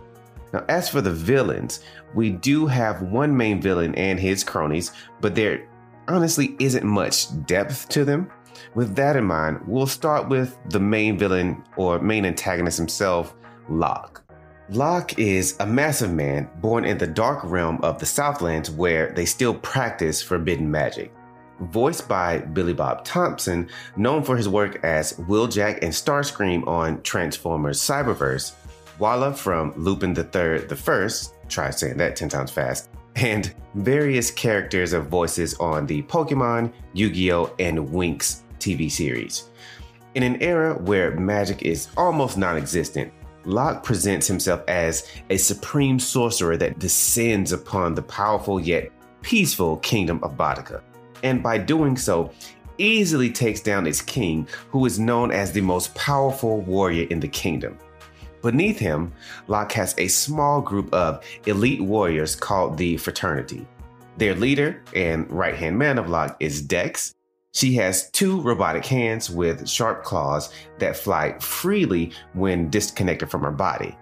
Now, 0.52 0.64
as 0.68 0.88
for 0.88 1.00
the 1.00 1.12
villains, 1.12 1.80
we 2.14 2.30
do 2.30 2.66
have 2.66 3.02
one 3.02 3.36
main 3.36 3.60
villain 3.60 3.94
and 3.96 4.18
his 4.18 4.42
cronies, 4.44 4.92
but 5.20 5.34
there 5.34 5.68
honestly 6.08 6.56
isn't 6.58 6.84
much 6.84 7.26
depth 7.46 7.88
to 7.90 8.04
them. 8.04 8.30
With 8.74 8.94
that 8.96 9.16
in 9.16 9.24
mind, 9.24 9.60
we'll 9.66 9.86
start 9.86 10.28
with 10.28 10.56
the 10.70 10.80
main 10.80 11.18
villain 11.18 11.62
or 11.76 11.98
main 11.98 12.24
antagonist 12.24 12.78
himself, 12.78 13.34
Locke. 13.68 14.22
Locke 14.70 15.18
is 15.18 15.56
a 15.60 15.66
massive 15.66 16.12
man 16.12 16.48
born 16.56 16.84
in 16.84 16.98
the 16.98 17.06
dark 17.06 17.40
realm 17.44 17.78
of 17.82 17.98
the 17.98 18.06
Southlands 18.06 18.70
where 18.70 19.12
they 19.12 19.24
still 19.24 19.54
practice 19.54 20.22
forbidden 20.22 20.70
magic. 20.70 21.12
Voiced 21.60 22.08
by 22.08 22.38
Billy 22.38 22.74
Bob 22.74 23.04
Thompson, 23.04 23.68
known 23.96 24.22
for 24.22 24.36
his 24.36 24.48
work 24.48 24.84
as 24.84 25.14
Wheeljack 25.14 25.78
and 25.82 25.92
Starscream 25.92 26.66
on 26.66 27.00
Transformers 27.02 27.80
Cyberverse, 27.80 28.52
Walla 28.98 29.32
from 29.32 29.72
Lupin 29.76 30.14
the 30.14 30.24
Third 30.24 30.68
the 30.68 30.76
First, 30.76 31.34
try 31.48 31.70
saying 31.70 31.96
that 31.98 32.16
10 32.16 32.28
times 32.28 32.50
fast, 32.50 32.90
and 33.16 33.54
various 33.74 34.30
characters 34.30 34.92
of 34.92 35.06
voices 35.06 35.54
on 35.54 35.86
the 35.86 36.02
Pokemon, 36.02 36.72
Yu 36.92 37.10
Gi 37.10 37.32
Oh!, 37.32 37.54
and 37.58 37.78
Winx 37.78 38.42
TV 38.58 38.90
series. 38.90 39.50
In 40.14 40.22
an 40.22 40.40
era 40.42 40.74
where 40.74 41.18
magic 41.18 41.62
is 41.62 41.88
almost 41.96 42.38
non 42.38 42.56
existent, 42.56 43.12
Locke 43.44 43.84
presents 43.84 44.26
himself 44.26 44.62
as 44.66 45.08
a 45.30 45.36
supreme 45.36 45.98
sorcerer 45.98 46.56
that 46.56 46.78
descends 46.78 47.52
upon 47.52 47.94
the 47.94 48.02
powerful 48.02 48.58
yet 48.58 48.90
peaceful 49.22 49.76
kingdom 49.78 50.18
of 50.22 50.36
Bodica. 50.36 50.82
And 51.26 51.42
by 51.42 51.58
doing 51.58 51.96
so, 51.96 52.30
easily 52.78 53.30
takes 53.30 53.60
down 53.60 53.88
its 53.88 54.00
king, 54.00 54.46
who 54.70 54.86
is 54.86 55.00
known 55.00 55.32
as 55.32 55.50
the 55.50 55.60
most 55.60 55.92
powerful 55.96 56.60
warrior 56.60 57.08
in 57.08 57.18
the 57.18 57.26
kingdom. 57.26 57.76
Beneath 58.42 58.78
him, 58.78 59.12
Locke 59.48 59.72
has 59.72 59.92
a 59.98 60.06
small 60.06 60.60
group 60.60 60.94
of 60.94 61.24
elite 61.46 61.80
warriors 61.80 62.36
called 62.36 62.78
the 62.78 62.96
Fraternity. 62.96 63.66
Their 64.18 64.36
leader 64.36 64.84
and 64.94 65.28
right 65.28 65.56
hand 65.56 65.76
man 65.76 65.98
of 65.98 66.08
Locke 66.08 66.36
is 66.38 66.62
Dex, 66.62 67.12
she 67.56 67.72
has 67.74 68.10
two 68.10 68.40
robotic 68.42 68.84
hands 68.84 69.30
with 69.30 69.66
sharp 69.66 70.04
claws 70.04 70.52
that 70.78 70.94
fly 70.94 71.38
freely 71.38 72.12
when 72.34 72.68
disconnected 72.68 73.30
from 73.30 73.40
her 73.40 73.50
body. 73.50 73.96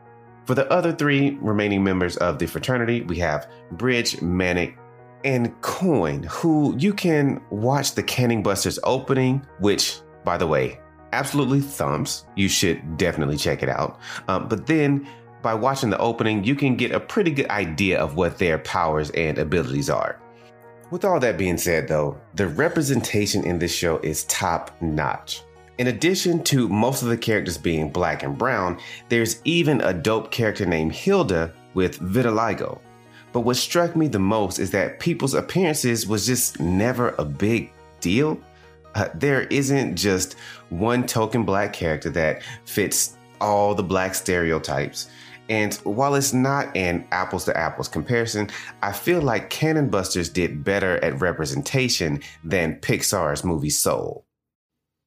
For 0.44 0.56
the 0.56 0.68
other 0.72 0.92
three 0.92 1.38
remaining 1.40 1.82
members 1.82 2.16
of 2.16 2.38
the 2.40 2.46
fraternity, 2.46 3.02
we 3.02 3.16
have 3.18 3.48
Bridge, 3.70 4.20
Manic, 4.20 4.76
and 5.24 5.60
Coin, 5.62 6.22
who 6.24 6.76
you 6.78 6.92
can 6.92 7.40
watch 7.50 7.94
the 7.94 8.02
Cannon 8.02 8.42
Busters 8.42 8.78
opening, 8.84 9.44
which, 9.58 9.98
by 10.24 10.36
the 10.36 10.46
way, 10.46 10.78
absolutely 11.12 11.60
thumps. 11.60 12.26
You 12.36 12.48
should 12.48 12.96
definitely 12.96 13.36
check 13.36 13.62
it 13.62 13.68
out. 13.68 13.98
Um, 14.28 14.48
but 14.48 14.66
then, 14.66 15.08
by 15.42 15.54
watching 15.54 15.90
the 15.90 15.98
opening, 15.98 16.44
you 16.44 16.54
can 16.54 16.76
get 16.76 16.92
a 16.92 17.00
pretty 17.00 17.30
good 17.30 17.50
idea 17.50 17.98
of 17.98 18.16
what 18.16 18.38
their 18.38 18.58
powers 18.58 19.10
and 19.10 19.38
abilities 19.38 19.90
are. 19.90 20.20
With 20.90 21.04
all 21.04 21.18
that 21.20 21.38
being 21.38 21.58
said, 21.58 21.88
though, 21.88 22.20
the 22.34 22.46
representation 22.46 23.44
in 23.44 23.58
this 23.58 23.74
show 23.74 23.98
is 23.98 24.24
top 24.24 24.70
notch. 24.80 25.42
In 25.78 25.88
addition 25.88 26.44
to 26.44 26.68
most 26.68 27.02
of 27.02 27.08
the 27.08 27.16
characters 27.16 27.58
being 27.58 27.90
black 27.90 28.22
and 28.22 28.38
brown, 28.38 28.78
there's 29.08 29.40
even 29.44 29.80
a 29.80 29.92
dope 29.92 30.30
character 30.30 30.64
named 30.64 30.92
Hilda 30.92 31.52
with 31.74 31.98
vitiligo. 31.98 32.78
But 33.34 33.40
what 33.40 33.56
struck 33.56 33.96
me 33.96 34.06
the 34.06 34.20
most 34.20 34.60
is 34.60 34.70
that 34.70 35.00
people's 35.00 35.34
appearances 35.34 36.06
was 36.06 36.24
just 36.24 36.60
never 36.60 37.16
a 37.18 37.24
big 37.24 37.72
deal. 38.00 38.38
Uh, 38.94 39.08
there 39.12 39.42
isn't 39.48 39.96
just 39.96 40.34
one 40.70 41.04
token 41.04 41.42
black 41.42 41.72
character 41.72 42.10
that 42.10 42.44
fits 42.64 43.16
all 43.40 43.74
the 43.74 43.82
black 43.82 44.14
stereotypes. 44.14 45.10
And 45.48 45.74
while 45.82 46.14
it's 46.14 46.32
not 46.32 46.74
an 46.76 47.08
apples 47.10 47.44
to 47.46 47.56
apples 47.56 47.88
comparison, 47.88 48.50
I 48.82 48.92
feel 48.92 49.20
like 49.20 49.50
Cannon 49.50 49.90
Busters 49.90 50.28
did 50.28 50.62
better 50.62 51.02
at 51.04 51.20
representation 51.20 52.22
than 52.44 52.76
Pixar's 52.76 53.42
movie 53.42 53.68
Soul. 53.68 54.24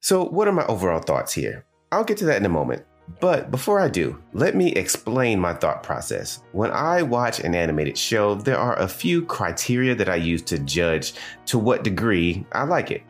So, 0.01 0.25
what 0.25 0.49
are 0.49 0.53
my 0.53 0.65
overall 0.65 0.99
thoughts 0.99 1.33
here? 1.33 1.65
I'll 1.93 2.03
get 2.03 2.17
to 2.17 2.25
that 2.25 2.37
in 2.37 2.45
a 2.45 2.49
moment. 2.49 2.85
But 3.19 3.51
before 3.51 3.79
I 3.79 3.87
do, 3.87 4.21
let 4.33 4.55
me 4.55 4.73
explain 4.73 5.39
my 5.39 5.53
thought 5.53 5.81
process. 5.81 6.43
When 6.51 6.71
I 6.71 7.01
watch 7.01 7.39
an 7.39 7.55
animated 7.55 7.97
show, 7.97 8.35
there 8.35 8.57
are 8.57 8.77
a 8.79 8.87
few 8.87 9.25
criteria 9.25 9.95
that 9.95 10.09
I 10.09 10.15
use 10.15 10.41
to 10.43 10.59
judge 10.59 11.13
to 11.47 11.57
what 11.57 11.83
degree 11.83 12.45
I 12.51 12.63
like 12.63 12.91
it. 12.91 13.03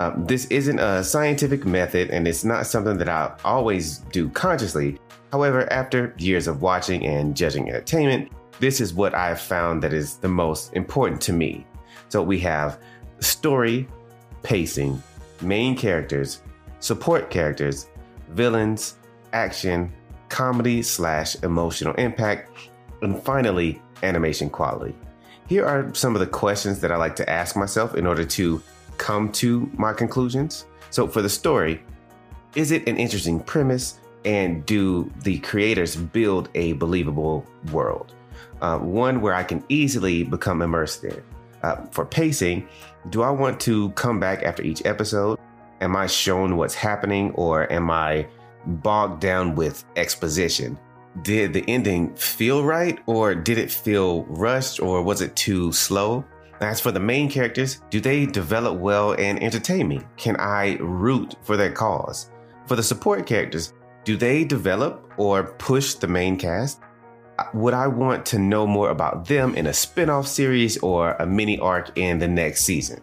Um, 0.00 0.24
this 0.26 0.46
isn't 0.46 0.78
a 0.78 1.04
scientific 1.04 1.64
method 1.64 2.10
and 2.10 2.26
it's 2.26 2.44
not 2.44 2.66
something 2.66 2.96
that 2.98 3.08
I 3.08 3.32
always 3.44 3.98
do 4.10 4.30
consciously, 4.30 4.98
However, 5.32 5.72
after 5.72 6.14
years 6.18 6.46
of 6.46 6.60
watching 6.60 7.06
and 7.06 7.34
judging 7.34 7.68
entertainment, 7.70 8.30
this 8.60 8.82
is 8.82 8.92
what 8.92 9.14
I've 9.14 9.40
found 9.40 9.82
that 9.82 9.94
is 9.94 10.18
the 10.18 10.28
most 10.28 10.74
important 10.74 11.22
to 11.22 11.32
me. 11.32 11.66
So 12.10 12.22
we 12.22 12.38
have 12.40 12.78
story, 13.20 13.88
pacing, 14.42 15.02
main 15.40 15.74
characters, 15.74 16.42
support 16.80 17.30
characters, 17.30 17.88
villains, 18.32 18.98
action, 19.32 19.92
comedy 20.28 20.82
slash 20.82 21.36
emotional 21.42 21.94
impact, 21.94 22.50
and 23.02 23.22
finally, 23.22 23.80
animation 24.02 24.48
quality. 24.48 24.94
Here 25.48 25.66
are 25.66 25.92
some 25.94 26.14
of 26.14 26.20
the 26.20 26.26
questions 26.26 26.80
that 26.80 26.92
I 26.92 26.96
like 26.96 27.16
to 27.16 27.28
ask 27.28 27.56
myself 27.56 27.94
in 27.94 28.06
order 28.06 28.24
to 28.24 28.62
come 28.98 29.30
to 29.32 29.70
my 29.74 29.92
conclusions. 29.92 30.66
So, 30.90 31.06
for 31.06 31.22
the 31.22 31.28
story, 31.28 31.82
is 32.54 32.70
it 32.70 32.86
an 32.88 32.96
interesting 32.96 33.40
premise? 33.40 33.98
and 34.24 34.64
do 34.66 35.10
the 35.22 35.38
creators 35.40 35.96
build 35.96 36.48
a 36.54 36.72
believable 36.74 37.44
world? 37.72 38.14
Uh, 38.60 38.78
one 38.78 39.20
where 39.20 39.34
I 39.34 39.42
can 39.42 39.64
easily 39.68 40.22
become 40.22 40.62
immersed 40.62 41.04
in. 41.04 41.22
Uh, 41.62 41.76
for 41.90 42.04
pacing, 42.04 42.68
do 43.10 43.22
I 43.22 43.30
want 43.30 43.60
to 43.60 43.90
come 43.90 44.20
back 44.20 44.42
after 44.42 44.62
each 44.62 44.84
episode? 44.84 45.38
Am 45.80 45.96
I 45.96 46.06
shown 46.06 46.56
what's 46.56 46.74
happening 46.74 47.32
or 47.32 47.72
am 47.72 47.90
I 47.90 48.26
bogged 48.66 49.20
down 49.20 49.54
with 49.54 49.84
exposition? 49.96 50.78
Did 51.22 51.52
the 51.52 51.64
ending 51.68 52.14
feel 52.14 52.64
right 52.64 52.98
or 53.06 53.34
did 53.34 53.58
it 53.58 53.70
feel 53.70 54.24
rushed 54.24 54.80
or 54.80 55.02
was 55.02 55.20
it 55.20 55.36
too 55.36 55.72
slow? 55.72 56.24
As 56.60 56.80
for 56.80 56.92
the 56.92 57.00
main 57.00 57.28
characters, 57.28 57.82
do 57.90 58.00
they 58.00 58.24
develop 58.24 58.78
well 58.78 59.14
and 59.14 59.42
entertain 59.42 59.88
me? 59.88 60.00
Can 60.16 60.36
I 60.38 60.76
root 60.76 61.34
for 61.42 61.56
their 61.56 61.72
cause? 61.72 62.30
For 62.66 62.76
the 62.76 62.82
support 62.82 63.26
characters, 63.26 63.74
do 64.04 64.16
they 64.16 64.44
develop 64.44 65.12
or 65.16 65.44
push 65.44 65.94
the 65.94 66.08
main 66.08 66.36
cast? 66.36 66.80
Uh, 67.38 67.44
would 67.54 67.74
I 67.74 67.88
want 67.88 68.24
to 68.26 68.38
know 68.38 68.66
more 68.66 68.90
about 68.90 69.26
them 69.26 69.54
in 69.54 69.66
a 69.66 69.72
spin 69.72 70.08
off 70.08 70.26
series 70.26 70.78
or 70.78 71.12
a 71.14 71.26
mini 71.26 71.58
arc 71.58 71.96
in 71.98 72.18
the 72.18 72.28
next 72.28 72.62
season? 72.62 73.00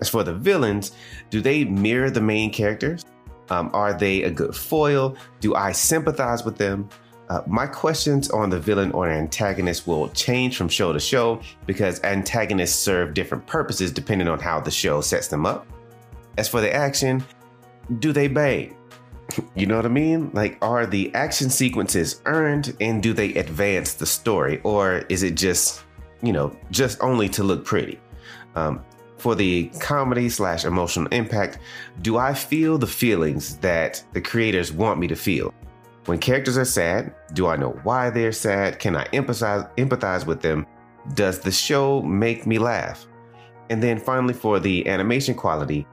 As 0.00 0.08
for 0.08 0.22
the 0.22 0.34
villains, 0.34 0.92
do 1.30 1.40
they 1.40 1.64
mirror 1.64 2.10
the 2.10 2.20
main 2.20 2.52
characters? 2.52 3.04
Um, 3.50 3.70
are 3.72 3.92
they 3.92 4.22
a 4.22 4.30
good 4.30 4.54
foil? 4.54 5.16
Do 5.40 5.54
I 5.54 5.72
sympathize 5.72 6.44
with 6.44 6.56
them? 6.56 6.88
Uh, 7.28 7.42
my 7.46 7.66
questions 7.66 8.28
on 8.30 8.50
the 8.50 8.58
villain 8.58 8.90
or 8.90 9.08
antagonist 9.08 9.86
will 9.86 10.08
change 10.08 10.56
from 10.56 10.68
show 10.68 10.92
to 10.92 10.98
show 10.98 11.40
because 11.64 12.02
antagonists 12.02 12.76
serve 12.76 13.14
different 13.14 13.46
purposes 13.46 13.92
depending 13.92 14.26
on 14.26 14.40
how 14.40 14.58
the 14.58 14.70
show 14.70 15.00
sets 15.00 15.28
them 15.28 15.46
up. 15.46 15.64
As 16.38 16.48
for 16.48 16.60
the 16.60 16.74
action, 16.74 17.24
do 17.98 18.12
they 18.12 18.28
bang? 18.28 18.76
You 19.54 19.66
know 19.66 19.76
what 19.76 19.86
I 19.86 19.90
mean? 19.90 20.32
Like, 20.32 20.58
are 20.60 20.86
the 20.86 21.14
action 21.14 21.50
sequences 21.50 22.20
earned 22.24 22.76
and 22.80 23.00
do 23.00 23.12
they 23.12 23.32
advance 23.34 23.94
the 23.94 24.04
story? 24.04 24.60
Or 24.64 25.04
is 25.08 25.22
it 25.22 25.36
just, 25.36 25.84
you 26.20 26.32
know, 26.32 26.56
just 26.72 27.00
only 27.00 27.28
to 27.28 27.44
look 27.44 27.64
pretty? 27.64 28.00
Um, 28.56 28.84
for 29.20 29.34
the 29.34 29.70
comedy 29.80 30.28
slash 30.28 30.64
emotional 30.64 31.06
impact, 31.12 31.58
do 32.02 32.16
I 32.16 32.34
feel 32.34 32.78
the 32.78 32.86
feelings 32.86 33.56
that 33.58 34.02
the 34.12 34.20
creators 34.20 34.72
want 34.72 34.98
me 34.98 35.06
to 35.08 35.16
feel? 35.16 35.54
When 36.06 36.18
characters 36.18 36.56
are 36.56 36.64
sad, 36.64 37.14
do 37.34 37.46
I 37.46 37.56
know 37.56 37.78
why 37.82 38.10
they're 38.10 38.32
sad? 38.32 38.78
Can 38.78 38.96
I 38.96 39.04
empathize 39.08 39.68
empathize 39.76 40.26
with 40.26 40.40
them? 40.40 40.66
Does 41.14 41.40
the 41.40 41.52
show 41.52 42.02
make 42.02 42.46
me 42.46 42.58
laugh? 42.58 43.06
And 43.68 43.82
then 43.82 44.00
finally 44.00 44.34
for 44.34 44.58
the 44.58 44.88
animation 44.88 45.34
quality, 45.34 45.86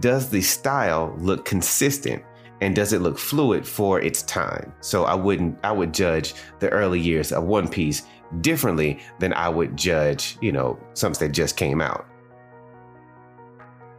does 0.00 0.28
the 0.28 0.42
style 0.42 1.14
look 1.18 1.44
consistent 1.44 2.22
and 2.60 2.74
does 2.74 2.92
it 2.92 3.00
look 3.00 3.18
fluid 3.18 3.66
for 3.66 4.00
its 4.00 4.22
time? 4.22 4.72
So 4.80 5.04
I 5.04 5.14
wouldn't 5.14 5.58
I 5.64 5.72
would 5.72 5.94
judge 5.94 6.34
the 6.58 6.68
early 6.70 7.00
years 7.00 7.32
of 7.32 7.44
One 7.44 7.68
Piece 7.68 8.02
differently 8.40 9.00
than 9.20 9.32
I 9.32 9.48
would 9.48 9.76
judge, 9.76 10.36
you 10.40 10.52
know, 10.52 10.78
something 10.94 11.28
that 11.28 11.34
just 11.34 11.56
came 11.56 11.80
out. 11.80 12.06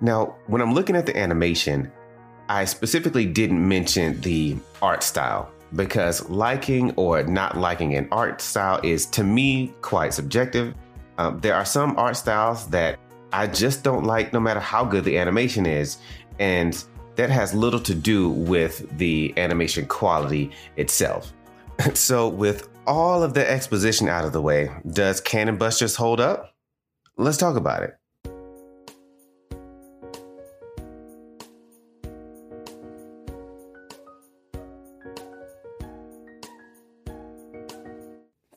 Now, 0.02 0.36
when 0.48 0.62
I'm 0.62 0.74
looking 0.74 0.96
at 0.96 1.06
the 1.06 1.18
animation, 1.18 1.92
I 2.50 2.66
specifically 2.66 3.26
didn't 3.26 3.66
mention 3.68 4.20
the 4.22 4.58
art 4.82 5.04
style 5.04 5.52
because 5.76 6.30
liking 6.30 6.92
or 6.96 7.24
not 7.24 7.58
liking 7.58 7.96
an 7.96 8.08
art 8.12 8.42
style 8.42 8.80
is 8.84 9.06
to 9.08 9.24
me 9.24 9.74
quite 9.82 10.14
subjective. 10.14 10.74
Um, 11.18 11.40
there 11.40 11.56
are 11.56 11.66
some 11.66 11.98
art 11.98 12.18
styles 12.18 12.68
that 12.68 13.00
I 13.34 13.48
just 13.48 13.84
don't 13.84 14.06
like 14.06 14.32
no 14.32 14.40
matter 14.40 14.60
how 14.60 14.86
good 14.86 15.04
the 15.04 15.18
animation 15.18 15.66
is. 15.66 15.98
And 16.40 16.82
that 17.16 17.30
has 17.30 17.54
little 17.54 17.80
to 17.82 17.96
do 17.96 18.30
with 18.30 18.98
the 18.98 19.34
animation 19.38 19.88
quality 19.88 20.52
itself. 20.78 21.34
so, 21.94 22.28
with 22.28 22.70
all 22.88 23.24
of 23.24 23.34
the 23.34 23.50
exposition 23.50 24.08
out 24.08 24.26
of 24.26 24.34
the 24.34 24.42
way, 24.42 24.70
does 24.92 25.22
Cannon 25.22 25.58
Busters 25.58 25.96
hold 25.96 26.20
up? 26.20 26.54
Let's 27.18 27.38
talk 27.38 27.56
about 27.56 27.84
it. 27.84 27.98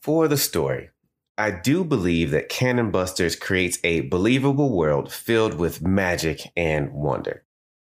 For 0.09 0.27
the 0.27 0.39
story, 0.39 0.89
I 1.37 1.51
do 1.51 1.85
believe 1.85 2.31
that 2.31 2.49
Cannon 2.49 2.91
Busters 2.91 3.37
creates 3.37 3.79
a 3.85 4.01
believable 4.01 4.75
world 4.75 5.13
filled 5.13 5.53
with 5.53 5.83
magic 5.83 6.51
and 6.57 6.95
wonder. 6.95 7.45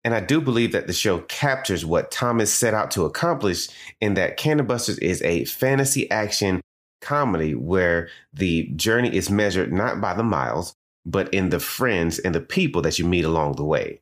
And 0.03 0.15
I 0.15 0.21
do 0.21 0.41
believe 0.41 0.73
that 0.73 0.87
the 0.87 0.95
show 0.95 1.19
captures 1.19 1.85
what 1.85 2.11
Thomas 2.11 2.51
set 2.51 2.73
out 2.73 2.91
to 2.93 3.05
accomplish 3.05 3.69
in 4.01 4.15
that 4.15 4.39
Cannon 4.39 4.65
Busters 4.65 4.97
is 5.01 5.21
a 5.21 5.45
fantasy 5.45 6.11
action 6.11 6.63
comedy 7.03 7.55
where 7.55 8.09
the 8.33 8.69
journey 8.77 9.15
is 9.15 9.29
measured 9.29 9.71
not 9.71 10.01
by 10.01 10.15
the 10.15 10.23
miles, 10.23 10.75
but 11.05 11.29
in 11.35 11.51
the 11.51 11.61
friends 11.61 12.19
and 12.19 12.35
the 12.35 12.41
people 12.41 12.81
that 12.81 12.99
you 12.99 13.05
meet 13.05 13.27
along 13.27 13.57
the 13.57 13.65
way. 13.65 14.01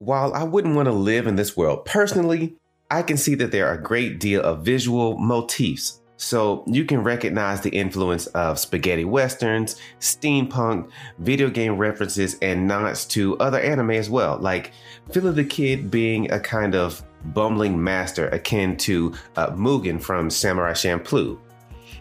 While 0.00 0.34
I 0.34 0.42
wouldn't 0.42 0.74
want 0.74 0.86
to 0.86 0.92
live 0.92 1.28
in 1.28 1.36
this 1.36 1.56
world 1.56 1.84
personally, 1.84 2.56
I 2.90 3.02
can 3.02 3.16
see 3.16 3.36
that 3.36 3.52
there 3.52 3.68
are 3.68 3.74
a 3.74 3.80
great 3.80 4.18
deal 4.18 4.42
of 4.42 4.64
visual 4.64 5.16
motifs 5.18 6.00
so 6.24 6.64
you 6.66 6.86
can 6.86 7.02
recognize 7.02 7.60
the 7.60 7.68
influence 7.68 8.26
of 8.28 8.58
spaghetti 8.58 9.04
westerns, 9.04 9.76
steampunk, 10.00 10.88
video 11.18 11.50
game 11.50 11.76
references, 11.76 12.38
and 12.40 12.66
nods 12.66 13.04
to 13.04 13.36
other 13.38 13.60
anime 13.60 13.90
as 13.90 14.08
well, 14.08 14.38
like 14.38 14.72
Philly 15.12 15.32
the 15.32 15.44
Kid 15.44 15.90
being 15.90 16.32
a 16.32 16.40
kind 16.40 16.74
of 16.74 17.02
bumbling 17.34 17.82
master 17.82 18.28
akin 18.28 18.74
to 18.78 19.14
uh, 19.36 19.50
Mugen 19.50 20.00
from 20.00 20.30
Samurai 20.30 20.72
Champloo. 20.72 21.38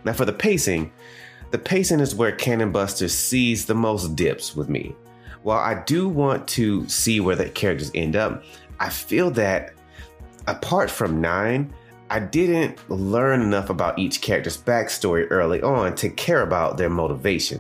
Now, 0.06 0.14
for 0.14 0.24
the 0.24 0.32
pacing, 0.32 0.92
the 1.52 1.60
pacing 1.60 2.00
is 2.00 2.16
where 2.16 2.32
Cannon 2.32 2.72
Buster 2.72 3.10
sees 3.10 3.66
the 3.66 3.76
most 3.76 4.16
dips 4.16 4.56
with 4.56 4.70
me. 4.70 4.96
While 5.42 5.60
I 5.60 5.84
do 5.84 6.08
want 6.08 6.48
to 6.50 6.88
see 6.88 7.20
where 7.20 7.36
the 7.36 7.50
characters 7.50 7.92
end 7.94 8.16
up, 8.16 8.46
I 8.80 8.90
feel 8.90 9.32
that 9.32 9.74
apart 10.48 10.90
from 10.90 11.20
Nine, 11.20 11.74
I 12.14 12.20
didn't 12.20 12.78
learn 12.92 13.42
enough 13.42 13.72
about 13.72 13.98
each 13.98 14.22
character's 14.22 14.56
backstory 14.56 15.26
early 15.32 15.64
on 15.64 15.96
to 15.96 16.10
care 16.10 16.44
about 16.44 16.78
their 16.78 16.88
motivation. 16.88 17.60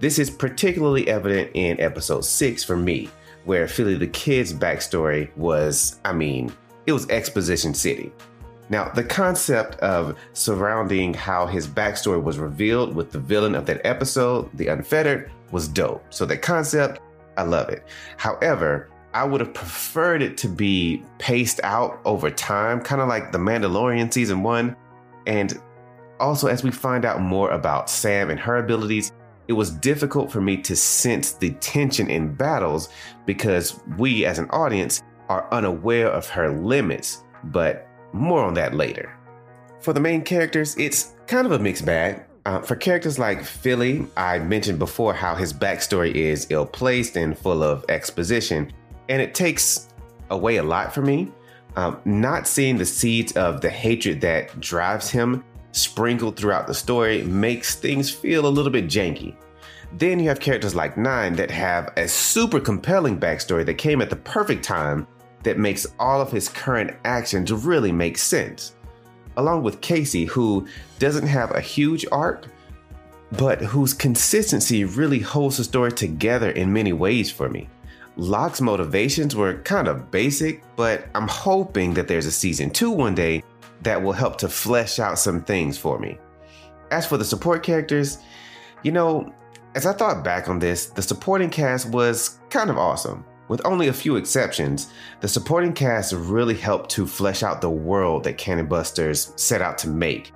This 0.00 0.18
is 0.18 0.30
particularly 0.30 1.06
evident 1.06 1.50
in 1.52 1.78
episode 1.78 2.24
6 2.24 2.64
for 2.64 2.78
me, 2.78 3.10
where 3.44 3.68
Philly 3.68 3.96
the 3.96 4.06
Kid's 4.06 4.54
backstory 4.54 5.36
was, 5.36 6.00
I 6.02 6.14
mean, 6.14 6.50
it 6.86 6.92
was 6.92 7.10
exposition 7.10 7.74
city. 7.74 8.10
Now, 8.70 8.88
the 8.88 9.04
concept 9.04 9.74
of 9.80 10.16
surrounding 10.32 11.12
how 11.12 11.44
his 11.44 11.68
backstory 11.68 12.22
was 12.22 12.38
revealed 12.38 12.96
with 12.96 13.12
the 13.12 13.20
villain 13.20 13.54
of 13.54 13.66
that 13.66 13.84
episode, 13.84 14.48
the 14.54 14.68
Unfettered, 14.68 15.30
was 15.50 15.68
dope. 15.68 16.02
So, 16.08 16.24
that 16.24 16.40
concept, 16.40 17.02
I 17.36 17.42
love 17.42 17.68
it. 17.68 17.84
However, 18.16 18.88
I 19.14 19.22
would 19.22 19.40
have 19.40 19.54
preferred 19.54 20.22
it 20.22 20.36
to 20.38 20.48
be 20.48 21.04
paced 21.18 21.60
out 21.62 22.00
over 22.04 22.32
time, 22.32 22.80
kind 22.80 23.00
of 23.00 23.06
like 23.06 23.30
The 23.30 23.38
Mandalorian 23.38 24.12
season 24.12 24.42
one. 24.42 24.74
And 25.28 25.62
also, 26.18 26.48
as 26.48 26.64
we 26.64 26.72
find 26.72 27.04
out 27.04 27.20
more 27.20 27.50
about 27.52 27.88
Sam 27.88 28.28
and 28.30 28.40
her 28.40 28.56
abilities, 28.56 29.12
it 29.46 29.52
was 29.52 29.70
difficult 29.70 30.32
for 30.32 30.40
me 30.40 30.56
to 30.62 30.74
sense 30.74 31.32
the 31.32 31.52
tension 31.60 32.10
in 32.10 32.34
battles 32.34 32.88
because 33.24 33.80
we, 33.98 34.24
as 34.24 34.40
an 34.40 34.50
audience, 34.50 35.00
are 35.28 35.48
unaware 35.52 36.10
of 36.10 36.28
her 36.30 36.50
limits. 36.50 37.22
But 37.44 37.86
more 38.12 38.42
on 38.42 38.54
that 38.54 38.74
later. 38.74 39.16
For 39.78 39.92
the 39.92 40.00
main 40.00 40.22
characters, 40.22 40.76
it's 40.76 41.14
kind 41.28 41.46
of 41.46 41.52
a 41.52 41.58
mixed 41.60 41.86
bag. 41.86 42.24
Uh, 42.46 42.60
for 42.60 42.74
characters 42.74 43.18
like 43.18 43.44
Philly, 43.44 44.06
I 44.16 44.40
mentioned 44.40 44.80
before 44.80 45.14
how 45.14 45.36
his 45.36 45.52
backstory 45.52 46.12
is 46.12 46.48
ill 46.50 46.66
placed 46.66 47.16
and 47.16 47.38
full 47.38 47.62
of 47.62 47.84
exposition 47.88 48.72
and 49.08 49.20
it 49.20 49.34
takes 49.34 49.88
away 50.30 50.56
a 50.56 50.62
lot 50.62 50.94
for 50.94 51.02
me. 51.02 51.32
Um, 51.76 52.00
not 52.04 52.46
seeing 52.46 52.76
the 52.76 52.86
seeds 52.86 53.32
of 53.32 53.60
the 53.60 53.70
hatred 53.70 54.20
that 54.20 54.60
drives 54.60 55.10
him 55.10 55.44
sprinkled 55.72 56.36
throughout 56.36 56.68
the 56.68 56.74
story 56.74 57.24
makes 57.24 57.74
things 57.74 58.10
feel 58.10 58.46
a 58.46 58.48
little 58.48 58.70
bit 58.70 58.86
janky. 58.86 59.34
Then 59.92 60.18
you 60.18 60.28
have 60.28 60.40
characters 60.40 60.74
like 60.74 60.96
Nine 60.96 61.34
that 61.34 61.50
have 61.50 61.92
a 61.96 62.08
super 62.08 62.60
compelling 62.60 63.18
backstory 63.18 63.66
that 63.66 63.74
came 63.74 64.00
at 64.00 64.10
the 64.10 64.16
perfect 64.16 64.64
time 64.64 65.06
that 65.42 65.58
makes 65.58 65.86
all 65.98 66.20
of 66.20 66.32
his 66.32 66.48
current 66.48 66.96
actions 67.04 67.52
really 67.52 67.92
make 67.92 68.18
sense. 68.18 68.74
Along 69.36 69.62
with 69.62 69.80
Casey, 69.80 70.24
who 70.24 70.66
doesn't 70.98 71.26
have 71.26 71.50
a 71.50 71.60
huge 71.60 72.06
arc, 72.10 72.46
but 73.32 73.60
whose 73.60 73.92
consistency 73.92 74.84
really 74.84 75.18
holds 75.18 75.56
the 75.56 75.64
story 75.64 75.92
together 75.92 76.50
in 76.50 76.72
many 76.72 76.92
ways 76.92 77.30
for 77.30 77.48
me. 77.48 77.68
Locke's 78.16 78.60
motivations 78.60 79.34
were 79.34 79.54
kind 79.62 79.88
of 79.88 80.10
basic, 80.10 80.62
but 80.76 81.08
I'm 81.14 81.26
hoping 81.26 81.94
that 81.94 82.06
there's 82.06 82.26
a 82.26 82.30
season 82.30 82.70
two 82.70 82.90
one 82.90 83.14
day 83.14 83.42
that 83.82 84.02
will 84.02 84.12
help 84.12 84.38
to 84.38 84.48
flesh 84.48 84.98
out 84.98 85.18
some 85.18 85.42
things 85.42 85.76
for 85.76 85.98
me. 85.98 86.18
As 86.90 87.06
for 87.06 87.16
the 87.16 87.24
support 87.24 87.62
characters, 87.64 88.18
you 88.82 88.92
know, 88.92 89.32
as 89.74 89.84
I 89.84 89.92
thought 89.92 90.22
back 90.22 90.48
on 90.48 90.60
this, 90.60 90.86
the 90.86 91.02
supporting 91.02 91.50
cast 91.50 91.88
was 91.90 92.38
kind 92.50 92.70
of 92.70 92.78
awesome. 92.78 93.24
With 93.48 93.66
only 93.66 93.88
a 93.88 93.92
few 93.92 94.16
exceptions, 94.16 94.92
the 95.20 95.28
supporting 95.28 95.72
cast 95.72 96.12
really 96.12 96.54
helped 96.54 96.90
to 96.90 97.06
flesh 97.06 97.42
out 97.42 97.60
the 97.60 97.68
world 97.68 98.24
that 98.24 98.38
Cannon 98.38 98.66
Busters 98.66 99.32
set 99.36 99.60
out 99.60 99.76
to 99.78 99.88
make. 99.88 100.32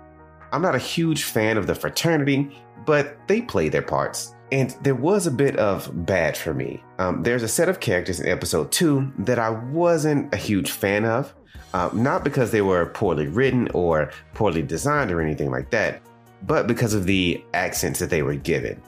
I'm 0.53 0.63
not 0.63 0.75
a 0.75 0.81
huge 0.81 1.25
fan 1.25 1.57
of 1.57 1.67
the 1.67 1.75
fraternity, 1.75 2.59
but 2.85 3.17
they 3.29 3.41
play 3.41 3.69
their 3.69 3.83
parts. 3.83 4.35
And 4.51 4.71
there 4.83 4.95
was 4.95 5.27
a 5.27 5.31
bit 5.31 5.57
of 5.57 6.07
bad 6.07 6.37
for 6.37 6.55
me. 6.55 6.83
Um, 6.99 7.23
there's 7.23 7.43
a 7.43 7.49
set 7.49 7.69
of 7.69 7.81
characters 7.81 8.21
in 8.21 8.29
episode 8.29 8.73
two 8.73 9.13
that 9.19 9.39
I 9.39 9.51
wasn't 9.51 10.33
a 10.33 10.39
huge 10.39 10.71
fan 10.71 11.05
of, 11.05 11.35
uh, 11.75 11.91
not 11.93 12.25
because 12.25 12.51
they 12.51 12.63
were 12.63 12.87
poorly 12.87 13.27
written 13.27 13.69
or 13.75 14.11
poorly 14.35 14.63
designed 14.63 15.11
or 15.11 15.21
anything 15.21 15.51
like 15.51 15.71
that, 15.71 16.01
but 16.47 16.67
because 16.67 16.95
of 16.95 17.05
the 17.05 17.45
accents 17.53 17.99
that 17.99 18.11
they 18.11 18.23
were 18.23 18.37
given. 18.37 18.81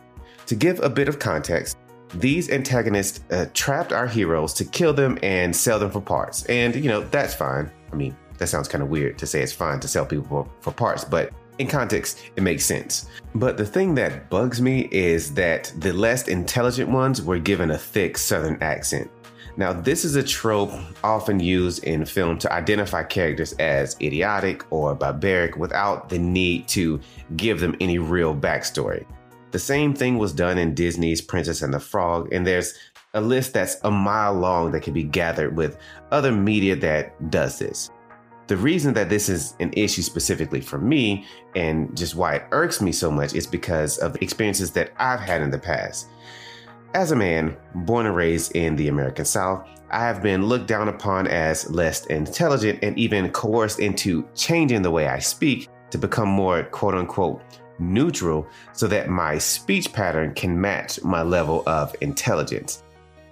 To 0.46 0.54
give 0.54 0.80
a 0.80 0.88
bit 0.88 1.08
of 1.08 1.18
context, 1.18 1.76
these 2.14 2.50
antagonists 2.50 3.20
uh, 3.30 3.46
trapped 3.54 3.92
our 3.92 4.06
heroes 4.06 4.54
to 4.54 4.64
kill 4.64 4.92
them 4.92 5.18
and 5.22 5.54
sell 5.54 5.78
them 5.78 5.90
for 5.90 6.00
parts. 6.00 6.44
And, 6.46 6.74
you 6.74 6.88
know, 6.88 7.02
that's 7.02 7.34
fine. 7.34 7.70
I 7.92 7.96
mean, 7.96 8.16
that 8.38 8.48
sounds 8.48 8.66
kind 8.66 8.82
of 8.82 8.88
weird 8.88 9.18
to 9.18 9.26
say 9.26 9.42
it's 9.42 9.52
fine 9.52 9.78
to 9.80 9.88
sell 9.88 10.06
people 10.06 10.26
for, 10.26 10.50
for 10.60 10.72
parts, 10.72 11.04
but 11.04 11.32
in 11.60 11.66
context, 11.66 12.22
it 12.36 12.42
makes 12.42 12.64
sense. 12.64 13.06
But 13.34 13.58
the 13.58 13.66
thing 13.66 13.94
that 13.96 14.30
bugs 14.30 14.62
me 14.62 14.88
is 14.90 15.34
that 15.34 15.72
the 15.78 15.92
less 15.92 16.26
intelligent 16.26 16.88
ones 16.88 17.22
were 17.22 17.38
given 17.38 17.70
a 17.70 17.78
thick 17.78 18.16
Southern 18.16 18.60
accent. 18.62 19.10
Now, 19.56 19.74
this 19.74 20.04
is 20.04 20.16
a 20.16 20.22
trope 20.22 20.72
often 21.04 21.38
used 21.38 21.84
in 21.84 22.06
film 22.06 22.38
to 22.38 22.52
identify 22.52 23.02
characters 23.02 23.52
as 23.54 23.94
idiotic 24.00 24.64
or 24.72 24.94
barbaric 24.94 25.56
without 25.56 26.08
the 26.08 26.18
need 26.18 26.66
to 26.68 26.98
give 27.36 27.60
them 27.60 27.76
any 27.78 27.98
real 27.98 28.34
backstory. 28.34 29.04
The 29.50 29.58
same 29.58 29.92
thing 29.92 30.16
was 30.16 30.32
done 30.32 30.56
in 30.56 30.74
Disney's 30.74 31.20
Princess 31.20 31.60
and 31.60 31.74
the 31.74 31.80
Frog, 31.80 32.32
and 32.32 32.46
there's 32.46 32.72
a 33.12 33.20
list 33.20 33.52
that's 33.52 33.76
a 33.82 33.90
mile 33.90 34.32
long 34.32 34.70
that 34.72 34.82
can 34.82 34.94
be 34.94 35.02
gathered 35.02 35.56
with 35.56 35.76
other 36.10 36.32
media 36.32 36.74
that 36.76 37.30
does 37.30 37.58
this. 37.58 37.90
The 38.50 38.56
reason 38.56 38.94
that 38.94 39.08
this 39.08 39.28
is 39.28 39.54
an 39.60 39.72
issue 39.76 40.02
specifically 40.02 40.60
for 40.60 40.76
me 40.76 41.24
and 41.54 41.96
just 41.96 42.16
why 42.16 42.34
it 42.34 42.46
irks 42.50 42.80
me 42.80 42.90
so 42.90 43.08
much 43.08 43.32
is 43.32 43.46
because 43.46 43.98
of 43.98 44.14
the 44.14 44.24
experiences 44.24 44.72
that 44.72 44.90
I've 44.98 45.20
had 45.20 45.40
in 45.40 45.52
the 45.52 45.58
past. 45.60 46.08
As 46.92 47.12
a 47.12 47.16
man 47.16 47.56
born 47.76 48.06
and 48.06 48.16
raised 48.16 48.56
in 48.56 48.74
the 48.74 48.88
American 48.88 49.24
South, 49.24 49.68
I 49.92 50.00
have 50.00 50.20
been 50.20 50.46
looked 50.46 50.66
down 50.66 50.88
upon 50.88 51.28
as 51.28 51.70
less 51.70 52.06
intelligent 52.06 52.80
and 52.82 52.98
even 52.98 53.30
coerced 53.30 53.78
into 53.78 54.28
changing 54.34 54.82
the 54.82 54.90
way 54.90 55.06
I 55.06 55.20
speak 55.20 55.68
to 55.90 55.98
become 55.98 56.28
more 56.28 56.64
quote 56.64 56.96
unquote 56.96 57.42
neutral 57.78 58.48
so 58.72 58.88
that 58.88 59.08
my 59.08 59.38
speech 59.38 59.92
pattern 59.92 60.34
can 60.34 60.60
match 60.60 61.00
my 61.04 61.22
level 61.22 61.62
of 61.68 61.94
intelligence. 62.00 62.82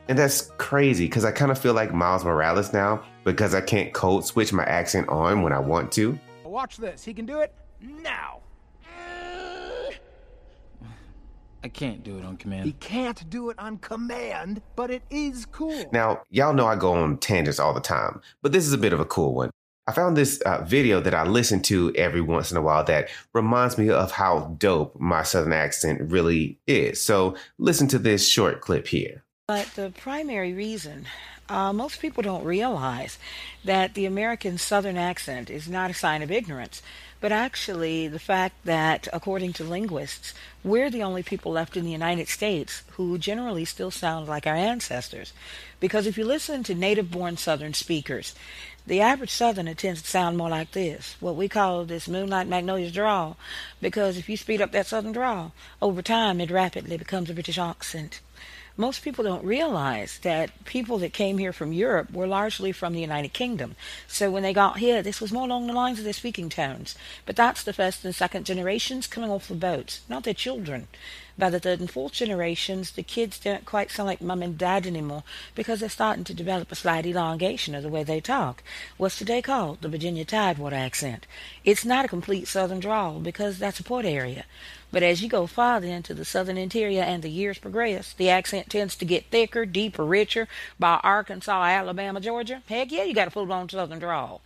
And 0.09 0.19
that's 0.19 0.51
crazy 0.57 1.05
because 1.05 1.27
I 1.27 1.33
kind 1.33 1.51
of 1.51 1.59
feel 1.59 1.75
like 1.75 1.93
Miles 1.93 2.25
Morales 2.25 2.73
now 2.73 3.03
because 3.25 3.55
I 3.55 3.61
can't 3.61 3.93
code 3.93 4.25
switch 4.25 4.53
my 4.55 4.65
accent 4.65 5.09
on 5.09 5.43
when 5.43 5.53
I 5.53 5.59
want 5.59 5.93
to. 5.93 6.19
Watch 6.45 6.79
this. 6.79 7.05
He 7.05 7.13
can 7.13 7.27
do 7.27 7.41
it 7.41 7.55
now. 7.81 8.41
I 11.63 11.69
can't 11.69 12.03
do 12.05 12.19
it 12.19 12.25
on 12.25 12.37
command. 12.37 12.65
He 12.65 12.73
can't 12.73 13.29
do 13.29 13.51
it 13.51 13.59
on 13.59 13.79
command, 13.79 14.63
but 14.77 14.91
it 14.91 15.03
is 15.11 15.45
cool. 15.45 15.85
Now, 15.93 16.23
y'all 16.31 16.55
know 16.55 16.67
I 16.67 16.77
go 16.77 16.93
on 16.93 17.19
tangents 17.19 17.59
all 17.59 17.75
the 17.75 17.81
time, 17.81 18.23
but 18.43 18.53
this 18.53 18.67
is 18.67 18.73
a 18.73 18.79
bit 18.79 18.93
of 18.93 19.01
a 19.01 19.05
cool 19.05 19.35
one. 19.35 19.51
I 19.87 19.93
found 19.93 20.17
this 20.17 20.41
uh, 20.43 20.63
video 20.65 21.01
that 21.01 21.15
I 21.15 21.25
listen 21.25 21.61
to 21.63 21.93
every 21.97 22.21
once 22.21 22.51
in 22.51 22.57
a 22.57 22.63
while 22.63 22.85
that 22.85 23.09
reminds 23.35 23.77
me 23.77 23.91
of 23.91 24.13
how 24.13 24.55
dope 24.59 24.99
my 25.01 25.23
Southern 25.23 25.53
accent 25.53 26.01
really 26.01 26.59
is. 26.67 27.01
So 27.03 27.37
listen 27.59 27.89
to 27.89 27.99
this 27.99 28.27
short 28.27 28.61
clip 28.61 28.87
here. 28.87 29.25
But 29.49 29.77
the 29.77 29.95
primary 29.97 30.53
reason 30.53 31.07
uh, 31.49 31.73
most 31.73 32.03
people 32.03 32.23
don't 32.23 32.45
realize 32.45 33.19
that 33.65 33.95
the 33.95 34.05
American 34.05 34.59
Southern 34.59 34.99
accent 34.99 35.49
is 35.49 35.67
not 35.67 35.91
a 35.91 35.95
sign 35.95 36.21
of 36.21 36.31
ignorance, 36.31 36.83
but 37.19 37.33
actually 37.33 38.09
the 38.09 38.19
fact 38.19 38.57
that, 38.67 39.09
according 39.11 39.55
to 39.55 39.65
linguists, 39.65 40.35
we're 40.63 40.91
the 40.91 41.03
only 41.03 41.23
people 41.23 41.51
left 41.51 41.79
in 41.79 41.87
the 41.87 41.91
United 41.91 42.29
States 42.29 42.83
who 42.99 43.17
generally 43.17 43.65
still 43.65 43.91
sound 43.91 44.29
like 44.29 44.47
our 44.47 44.55
ancestors. 44.55 45.33
Because 45.81 46.07
if 46.07 46.19
you 46.19 46.27
listen 46.27 46.63
to 46.65 46.75
native 46.75 47.11
born 47.11 47.39
Southern 47.39 47.73
speakers, 47.73 48.35
the 48.87 49.01
average 49.01 49.31
Southerner 49.31 49.73
tends 49.73 50.03
to 50.03 50.09
sound 50.09 50.37
more 50.37 50.51
like 50.51 50.73
this, 50.73 51.17
what 51.21 51.37
we 51.37 51.49
call 51.49 51.87
this 51.87 52.07
Moonlight 52.07 52.49
Magnolias 52.49 52.93
drawl, 52.93 53.39
because 53.81 54.19
if 54.19 54.29
you 54.29 54.37
speed 54.37 54.61
up 54.61 54.73
that 54.73 54.87
Southern 54.87 55.13
drawl, 55.13 55.55
over 55.81 56.03
time 56.03 56.39
it 56.39 56.51
rapidly 56.51 56.99
becomes 56.99 57.31
a 57.31 57.33
British 57.33 57.57
accent 57.57 58.21
most 58.79 59.03
people 59.03 59.25
don't 59.25 59.45
realize 59.45 60.19
that 60.21 60.65
people 60.65 60.99
that 60.99 61.13
came 61.13 61.39
here 61.39 61.53
from 61.53 61.73
Europe 61.73 62.13
were 62.13 62.29
largely 62.29 62.71
from 62.71 62.93
the 62.93 63.01
United 63.01 63.33
Kingdom. 63.33 63.75
So 64.07 64.31
when 64.31 64.45
they 64.45 64.53
got 64.53 64.79
here, 64.79 65.03
this 65.03 65.21
was 65.21 65.33
more 65.33 65.47
along 65.47 65.67
the 65.67 65.73
lines 65.73 65.99
of 65.99 66.05
their 66.05 66.13
speaking 66.13 66.49
tones. 66.49 66.95
But 67.27 67.35
that's 67.35 67.65
the 67.65 67.73
first 67.73 68.05
and 68.05 68.15
second 68.15 68.47
generations 68.47 69.09
coming 69.09 69.31
off 69.31 69.49
the 69.49 69.55
boats, 69.55 70.03
not 70.09 70.23
their 70.23 70.33
children. 70.33 70.87
By 71.39 71.51
the 71.51 71.61
third 71.61 71.79
and 71.79 71.89
fourth 71.89 72.15
generations, 72.15 72.91
the 72.91 73.05
kids 73.05 73.39
don't 73.39 73.65
quite 73.65 73.93
sound 73.93 74.09
like 74.09 74.21
mum 74.21 74.43
and 74.43 74.59
dad 74.59 74.89
anymore 74.89 75.23
because 75.55 75.79
they're 75.79 75.89
starting 75.89 76.25
to 76.25 76.35
develop 76.35 76.73
a 76.73 76.75
slight 76.75 77.07
elongation 77.07 77.77
of 77.77 77.85
the 77.85 77.89
way 77.89 78.03
they 78.03 78.21
talk. 78.21 78.61
What's 78.97 79.17
today 79.17 79.41
called 79.41 79.81
the 79.81 79.89
Virginia 79.89 80.25
Tidewater 80.25 80.75
accent. 80.75 81.29
It's 81.65 81.85
not 81.85 82.05
a 82.05 82.09
complete 82.09 82.49
southern 82.49 82.81
drawl 82.81 83.21
because 83.21 83.61
that's 83.61 83.79
a 83.79 83.85
port 83.85 84.05
area. 84.05 84.47
But 84.91 85.05
as 85.05 85.23
you 85.23 85.29
go 85.29 85.47
farther 85.47 85.87
into 85.87 86.13
the 86.13 86.25
southern 86.25 86.59
interior 86.59 87.03
and 87.03 87.23
the 87.23 87.31
years 87.31 87.59
progress, 87.59 88.15
the 88.15 88.31
accent 88.31 88.69
tends 88.69 88.97
to 88.97 89.05
get 89.05 89.31
thicker, 89.31 89.65
deeper, 89.65 90.05
richer. 90.05 90.49
By 90.77 90.99
Arkansas, 91.05 91.67
Alabama, 91.67 92.21
Georgia, 92.21 92.63
heck 92.67 92.91
yeah, 92.91 93.05
you 93.05 93.15
got 93.15 93.29
a 93.29 93.31
full 93.31 93.47
blown 93.47 93.69
southern 93.69 94.01
drawl. 94.01 94.41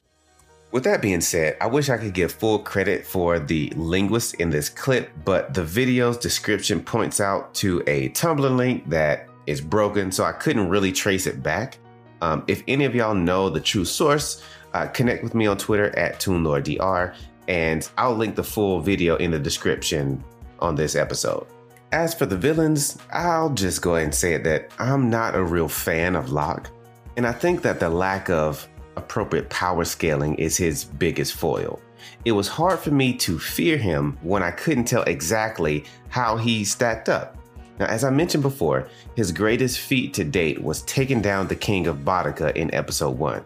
With 0.72 0.84
that 0.84 1.02
being 1.02 1.20
said, 1.20 1.58
I 1.60 1.66
wish 1.66 1.90
I 1.90 1.98
could 1.98 2.14
give 2.14 2.32
full 2.32 2.58
credit 2.58 3.06
for 3.06 3.38
the 3.38 3.70
linguist 3.76 4.36
in 4.36 4.48
this 4.48 4.70
clip, 4.70 5.10
but 5.22 5.52
the 5.52 5.62
video's 5.62 6.16
description 6.16 6.82
points 6.82 7.20
out 7.20 7.52
to 7.56 7.82
a 7.86 8.08
Tumblr 8.08 8.56
link 8.56 8.88
that 8.88 9.28
is 9.46 9.60
broken, 9.60 10.10
so 10.10 10.24
I 10.24 10.32
couldn't 10.32 10.70
really 10.70 10.90
trace 10.90 11.26
it 11.26 11.42
back. 11.42 11.76
Um, 12.22 12.42
if 12.46 12.62
any 12.68 12.86
of 12.86 12.94
y'all 12.94 13.14
know 13.14 13.50
the 13.50 13.60
true 13.60 13.84
source, 13.84 14.42
uh, 14.72 14.86
connect 14.86 15.22
with 15.22 15.34
me 15.34 15.46
on 15.46 15.58
Twitter 15.58 15.94
at 15.98 16.20
ToonLoreDR, 16.20 17.16
and 17.48 17.86
I'll 17.98 18.14
link 18.14 18.34
the 18.34 18.44
full 18.44 18.80
video 18.80 19.16
in 19.16 19.30
the 19.30 19.38
description 19.38 20.24
on 20.58 20.74
this 20.74 20.96
episode. 20.96 21.46
As 21.92 22.14
for 22.14 22.24
the 22.24 22.38
villains, 22.38 22.96
I'll 23.12 23.50
just 23.50 23.82
go 23.82 23.96
ahead 23.96 24.04
and 24.04 24.14
say 24.14 24.32
it 24.32 24.44
that 24.44 24.70
I'm 24.78 25.10
not 25.10 25.34
a 25.34 25.44
real 25.44 25.68
fan 25.68 26.16
of 26.16 26.32
Locke, 26.32 26.70
and 27.18 27.26
I 27.26 27.32
think 27.32 27.60
that 27.60 27.78
the 27.78 27.90
lack 27.90 28.30
of 28.30 28.66
appropriate 28.96 29.48
power 29.50 29.84
scaling 29.84 30.34
is 30.36 30.56
his 30.56 30.84
biggest 30.84 31.34
foil. 31.34 31.80
It 32.24 32.32
was 32.32 32.48
hard 32.48 32.78
for 32.78 32.90
me 32.90 33.14
to 33.18 33.38
fear 33.38 33.76
him 33.76 34.18
when 34.22 34.42
I 34.42 34.50
couldn't 34.50 34.84
tell 34.84 35.02
exactly 35.04 35.84
how 36.08 36.36
he 36.36 36.64
stacked 36.64 37.08
up. 37.08 37.36
Now, 37.78 37.86
as 37.86 38.04
I 38.04 38.10
mentioned 38.10 38.42
before, 38.42 38.88
his 39.16 39.32
greatest 39.32 39.80
feat 39.80 40.14
to 40.14 40.24
date 40.24 40.62
was 40.62 40.82
taking 40.82 41.20
down 41.22 41.46
the 41.48 41.56
King 41.56 41.86
of 41.86 41.98
Bodica 41.98 42.54
in 42.54 42.74
episode 42.74 43.18
1. 43.18 43.44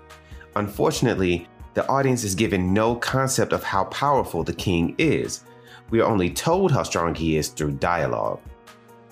Unfortunately, 0.57 1.49
the 1.75 1.87
audience 1.89 2.25
is 2.25 2.35
given 2.35 2.73
no 2.73 2.97
concept 2.97 3.53
of 3.53 3.63
how 3.63 3.85
powerful 3.85 4.43
the 4.43 4.55
king 4.55 4.95
is, 4.99 5.45
we 5.91 6.01
are 6.01 6.11
only 6.11 6.31
told 6.31 6.73
how 6.73 6.83
strong 6.83 7.15
he 7.15 7.37
is 7.37 7.49
through 7.49 7.73
dialogue. 7.73 8.41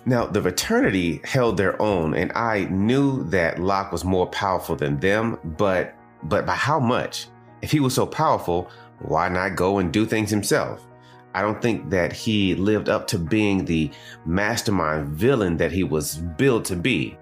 Now, 0.06 0.26
the 0.26 0.42
fraternity 0.42 1.20
held 1.24 1.56
their 1.56 1.80
own, 1.80 2.14
and 2.14 2.32
I 2.32 2.64
knew 2.64 3.24
that 3.24 3.58
Locke 3.58 3.92
was 3.92 4.04
more 4.04 4.26
powerful 4.26 4.76
than 4.76 4.98
them, 5.00 5.38
but 5.56 5.93
but 6.24 6.46
by 6.46 6.54
how 6.54 6.80
much? 6.80 7.28
If 7.62 7.70
he 7.70 7.80
was 7.80 7.94
so 7.94 8.06
powerful, 8.06 8.70
why 9.00 9.28
not 9.28 9.56
go 9.56 9.78
and 9.78 9.92
do 9.92 10.06
things 10.06 10.30
himself? 10.30 10.86
I 11.34 11.42
don't 11.42 11.60
think 11.60 11.90
that 11.90 12.12
he 12.12 12.54
lived 12.54 12.88
up 12.88 13.06
to 13.08 13.18
being 13.18 13.64
the 13.64 13.90
mastermind 14.24 15.08
villain 15.08 15.56
that 15.56 15.72
he 15.72 15.82
was 15.82 16.16
billed 16.16 16.64
to 16.66 16.76
be. 16.76 17.18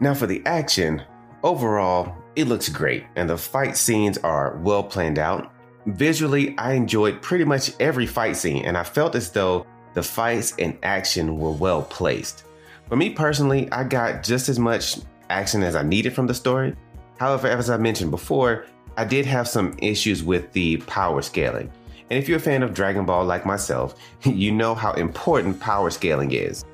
Now, 0.00 0.12
for 0.12 0.26
the 0.26 0.42
action, 0.44 1.02
overall, 1.42 2.14
it 2.36 2.48
looks 2.48 2.68
great, 2.68 3.04
and 3.16 3.30
the 3.30 3.38
fight 3.38 3.76
scenes 3.76 4.18
are 4.18 4.58
well 4.58 4.82
planned 4.82 5.18
out. 5.18 5.50
Visually, 5.86 6.56
I 6.58 6.74
enjoyed 6.74 7.22
pretty 7.22 7.44
much 7.44 7.72
every 7.80 8.06
fight 8.06 8.36
scene, 8.36 8.64
and 8.66 8.76
I 8.76 8.84
felt 8.84 9.14
as 9.14 9.30
though 9.30 9.66
the 9.94 10.02
fights 10.02 10.54
and 10.58 10.76
action 10.82 11.38
were 11.38 11.52
well 11.52 11.82
placed. 11.82 12.44
For 12.88 12.96
me 12.96 13.10
personally, 13.10 13.70
I 13.72 13.84
got 13.84 14.22
just 14.22 14.50
as 14.50 14.58
much 14.58 14.98
action 15.30 15.62
as 15.62 15.74
I 15.74 15.82
needed 15.82 16.14
from 16.14 16.26
the 16.26 16.34
story. 16.34 16.74
However, 17.18 17.48
as 17.48 17.70
I 17.70 17.76
mentioned 17.76 18.10
before, 18.10 18.66
I 18.96 19.04
did 19.04 19.26
have 19.26 19.48
some 19.48 19.74
issues 19.78 20.22
with 20.22 20.52
the 20.52 20.78
power 20.78 21.22
scaling. 21.22 21.70
And 22.08 22.18
if 22.18 22.28
you're 22.28 22.38
a 22.38 22.40
fan 22.40 22.62
of 22.62 22.74
Dragon 22.74 23.04
Ball 23.04 23.24
like 23.24 23.44
myself, 23.44 23.94
you 24.24 24.52
know 24.52 24.74
how 24.74 24.92
important 24.92 25.60
power 25.60 25.90
scaling 25.90 26.32
is. 26.32 26.64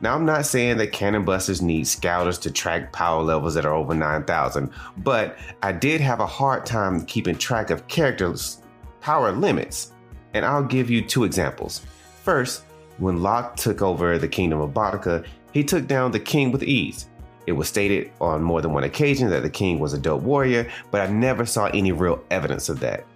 Now, 0.00 0.14
I'm 0.14 0.24
not 0.24 0.46
saying 0.46 0.76
that 0.78 0.92
cannon 0.92 1.24
busters 1.24 1.60
need 1.60 1.86
scouters 1.86 2.38
to 2.38 2.52
track 2.52 2.92
power 2.92 3.20
levels 3.20 3.54
that 3.54 3.64
are 3.64 3.74
over 3.74 3.94
9,000, 3.94 4.70
but 4.98 5.36
I 5.62 5.72
did 5.72 6.00
have 6.00 6.20
a 6.20 6.26
hard 6.26 6.64
time 6.64 7.04
keeping 7.04 7.36
track 7.36 7.70
of 7.70 7.88
characters' 7.88 8.62
power 9.00 9.32
limits. 9.32 9.92
And 10.34 10.44
I'll 10.44 10.62
give 10.62 10.88
you 10.88 11.02
two 11.02 11.24
examples. 11.24 11.84
First, 12.22 12.64
when 12.98 13.22
Locke 13.22 13.56
took 13.56 13.82
over 13.82 14.18
the 14.18 14.28
kingdom 14.28 14.60
of 14.60 14.70
Bodica, 14.70 15.26
he 15.52 15.64
took 15.64 15.88
down 15.88 16.12
the 16.12 16.20
king 16.20 16.52
with 16.52 16.62
ease. 16.62 17.08
It 17.48 17.56
was 17.56 17.66
stated 17.66 18.12
on 18.20 18.42
more 18.42 18.60
than 18.60 18.74
one 18.74 18.84
occasion 18.84 19.30
that 19.30 19.42
the 19.42 19.48
king 19.48 19.78
was 19.78 19.94
a 19.94 19.98
dope 19.98 20.20
warrior, 20.20 20.70
but 20.90 21.00
I 21.00 21.10
never 21.10 21.46
saw 21.46 21.64
any 21.68 21.92
real 21.92 22.22
evidence 22.30 22.68
of 22.68 22.78
that. 22.80 23.06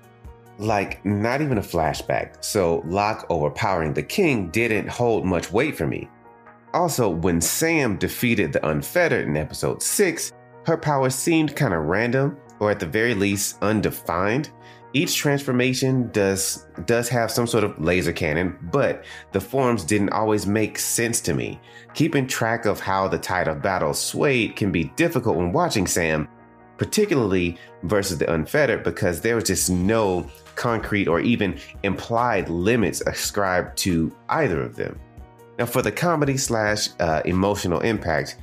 Like, 0.56 1.04
not 1.04 1.42
even 1.42 1.58
a 1.58 1.60
flashback, 1.60 2.42
so 2.42 2.82
Locke 2.86 3.26
overpowering 3.28 3.92
the 3.92 4.02
king 4.02 4.48
didn't 4.48 4.88
hold 4.88 5.26
much 5.26 5.52
weight 5.52 5.76
for 5.76 5.86
me. 5.86 6.08
Also, 6.72 7.10
when 7.10 7.42
Sam 7.42 7.98
defeated 7.98 8.54
the 8.54 8.66
Unfettered 8.66 9.28
in 9.28 9.36
episode 9.36 9.82
6, 9.82 10.32
her 10.64 10.78
powers 10.78 11.14
seemed 11.14 11.54
kind 11.54 11.74
of 11.74 11.84
random, 11.84 12.38
or 12.58 12.70
at 12.70 12.80
the 12.80 12.86
very 12.86 13.12
least, 13.12 13.58
undefined. 13.60 14.48
Each 14.94 15.16
transformation 15.16 16.10
does 16.12 16.66
does 16.84 17.08
have 17.08 17.30
some 17.30 17.46
sort 17.46 17.64
of 17.64 17.80
laser 17.80 18.12
cannon, 18.12 18.58
but 18.70 19.04
the 19.32 19.40
forms 19.40 19.84
didn't 19.84 20.10
always 20.10 20.46
make 20.46 20.78
sense 20.78 21.20
to 21.22 21.34
me. 21.34 21.58
Keeping 21.94 22.26
track 22.26 22.66
of 22.66 22.78
how 22.78 23.08
the 23.08 23.18
tide 23.18 23.48
of 23.48 23.62
battle 23.62 23.94
swayed 23.94 24.56
can 24.56 24.70
be 24.70 24.84
difficult 24.96 25.36
when 25.36 25.52
watching 25.52 25.86
Sam, 25.86 26.28
particularly 26.76 27.56
versus 27.84 28.18
the 28.18 28.30
Unfettered, 28.32 28.82
because 28.84 29.22
there 29.22 29.34
was 29.34 29.44
just 29.44 29.70
no 29.70 30.28
concrete 30.56 31.08
or 31.08 31.20
even 31.20 31.58
implied 31.82 32.50
limits 32.50 33.00
ascribed 33.06 33.78
to 33.78 34.14
either 34.28 34.60
of 34.60 34.76
them. 34.76 34.98
Now, 35.58 35.66
for 35.66 35.80
the 35.80 35.92
comedy 35.92 36.36
slash 36.36 36.88
uh, 37.00 37.22
emotional 37.24 37.80
impact, 37.80 38.36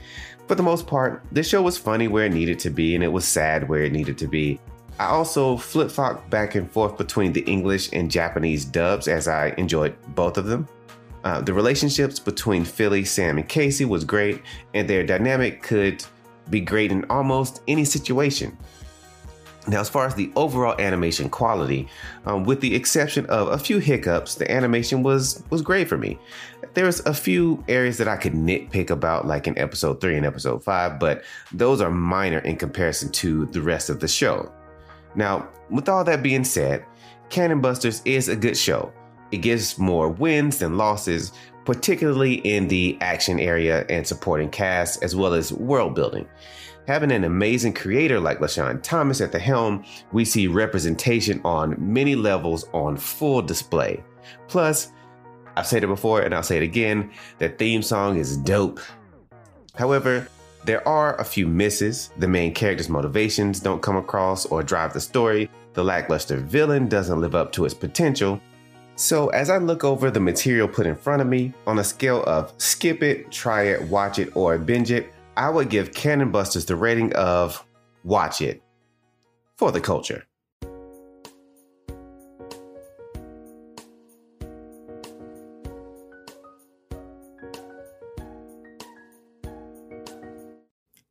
for 0.47 0.55
the 0.55 0.63
most 0.63 0.87
part, 0.87 1.21
this 1.31 1.47
show 1.47 1.61
was 1.61 1.77
funny 1.77 2.07
where 2.07 2.25
it 2.25 2.33
needed 2.33 2.57
to 2.59 2.71
be 2.71 2.95
and 2.95 3.03
it 3.03 3.09
was 3.09 3.25
sad 3.25 3.69
where 3.69 3.83
it 3.83 3.91
needed 3.91 4.17
to 4.17 4.27
be. 4.27 4.59
I 4.99 5.05
also 5.05 5.55
flip 5.55 5.89
flopped 5.89 6.29
back 6.29 6.55
and 6.55 6.69
forth 6.69 6.97
between 6.97 7.31
the 7.31 7.41
English 7.41 7.89
and 7.93 8.11
Japanese 8.11 8.65
dubs 8.65 9.07
as 9.07 9.29
I 9.29 9.53
enjoyed 9.57 9.95
both 10.13 10.37
of 10.37 10.45
them. 10.45 10.67
Uh, 11.23 11.39
the 11.39 11.53
relationships 11.53 12.19
between 12.19 12.65
Philly, 12.65 13.05
Sam, 13.05 13.37
and 13.37 13.47
Casey 13.47 13.85
was 13.85 14.03
great, 14.03 14.41
and 14.73 14.89
their 14.89 15.05
dynamic 15.05 15.63
could 15.63 16.03
be 16.49 16.59
great 16.59 16.91
in 16.91 17.05
almost 17.09 17.61
any 17.67 17.85
situation. 17.85 18.57
Now, 19.67 19.79
as 19.79 19.89
far 19.89 20.05
as 20.05 20.15
the 20.15 20.31
overall 20.35 20.75
animation 20.79 21.29
quality, 21.29 21.87
um, 22.25 22.43
with 22.43 22.59
the 22.59 22.73
exception 22.75 23.25
of 23.27 23.49
a 23.49 23.57
few 23.57 23.77
hiccups, 23.77 24.35
the 24.35 24.49
animation 24.51 25.03
was 25.03 25.43
was 25.49 25.61
great 25.61 25.87
for 25.87 25.97
me. 25.97 26.19
there's 26.73 26.99
a 27.01 27.13
few 27.13 27.63
areas 27.67 27.97
that 27.97 28.07
I 28.07 28.17
could 28.17 28.33
nitpick 28.33 28.89
about, 28.89 29.25
like 29.25 29.47
in 29.47 29.57
episode 29.57 30.01
three 30.01 30.17
and 30.17 30.25
episode 30.25 30.63
five, 30.63 30.99
but 30.99 31.23
those 31.51 31.81
are 31.81 31.89
minor 31.89 32.39
in 32.39 32.57
comparison 32.57 33.11
to 33.13 33.45
the 33.47 33.61
rest 33.61 33.89
of 33.89 33.99
the 33.99 34.07
show. 34.07 34.51
Now, 35.15 35.49
with 35.69 35.89
all 35.89 36.03
that 36.03 36.23
being 36.23 36.43
said, 36.43 36.85
Cannon 37.29 37.61
Busters 37.61 38.01
is 38.05 38.27
a 38.27 38.35
good 38.35 38.57
show. 38.57 38.91
It 39.31 39.37
gives 39.37 39.77
more 39.77 40.09
wins 40.09 40.57
than 40.57 40.77
losses, 40.77 41.31
particularly 41.65 42.35
in 42.35 42.67
the 42.67 42.97
action 43.01 43.39
area 43.39 43.85
and 43.89 44.05
supporting 44.05 44.49
cast, 44.49 45.03
as 45.03 45.15
well 45.15 45.33
as 45.33 45.53
world 45.53 45.93
building. 45.93 46.27
Having 46.87 47.11
an 47.11 47.23
amazing 47.23 47.73
creator 47.73 48.19
like 48.19 48.39
LeSean 48.39 48.81
Thomas 48.81 49.21
at 49.21 49.31
the 49.31 49.37
helm, 49.37 49.85
we 50.11 50.25
see 50.25 50.47
representation 50.47 51.39
on 51.45 51.75
many 51.77 52.15
levels 52.15 52.65
on 52.73 52.97
full 52.97 53.43
display. 53.43 54.03
Plus, 54.47 54.91
I've 55.55 55.67
said 55.67 55.83
it 55.83 55.87
before 55.87 56.21
and 56.21 56.33
I'll 56.33 56.41
say 56.41 56.57
it 56.57 56.63
again, 56.63 57.11
the 57.37 57.49
theme 57.49 57.83
song 57.83 58.17
is 58.17 58.37
dope. 58.37 58.79
However, 59.75 60.27
there 60.65 60.87
are 60.87 61.19
a 61.19 61.23
few 61.23 61.47
misses. 61.47 62.11
The 62.17 62.27
main 62.27 62.53
character's 62.53 62.89
motivations 62.89 63.59
don't 63.59 63.81
come 63.81 63.97
across 63.97 64.45
or 64.45 64.63
drive 64.63 64.93
the 64.93 64.99
story. 64.99 65.49
The 65.73 65.83
lackluster 65.83 66.37
villain 66.37 66.87
doesn't 66.87 67.21
live 67.21 67.35
up 67.35 67.51
to 67.53 67.65
its 67.65 67.73
potential. 67.73 68.41
So, 68.95 69.29
as 69.29 69.49
I 69.49 69.57
look 69.57 69.85
over 69.85 70.11
the 70.11 70.19
material 70.19 70.67
put 70.67 70.85
in 70.85 70.95
front 70.95 71.21
of 71.21 71.27
me, 71.27 71.53
on 71.65 71.79
a 71.79 71.83
scale 71.83 72.23
of 72.23 72.53
skip 72.57 73.01
it, 73.01 73.31
try 73.31 73.63
it, 73.63 73.81
watch 73.83 74.19
it, 74.19 74.35
or 74.35 74.57
binge 74.57 74.91
it, 74.91 75.13
I 75.37 75.49
would 75.49 75.69
give 75.69 75.93
Cannon 75.93 76.31
Busters 76.31 76.65
the 76.65 76.75
rating 76.75 77.13
of 77.13 77.65
watch 78.03 78.41
it 78.41 78.61
for 79.55 79.71
the 79.71 79.79
culture. 79.79 80.25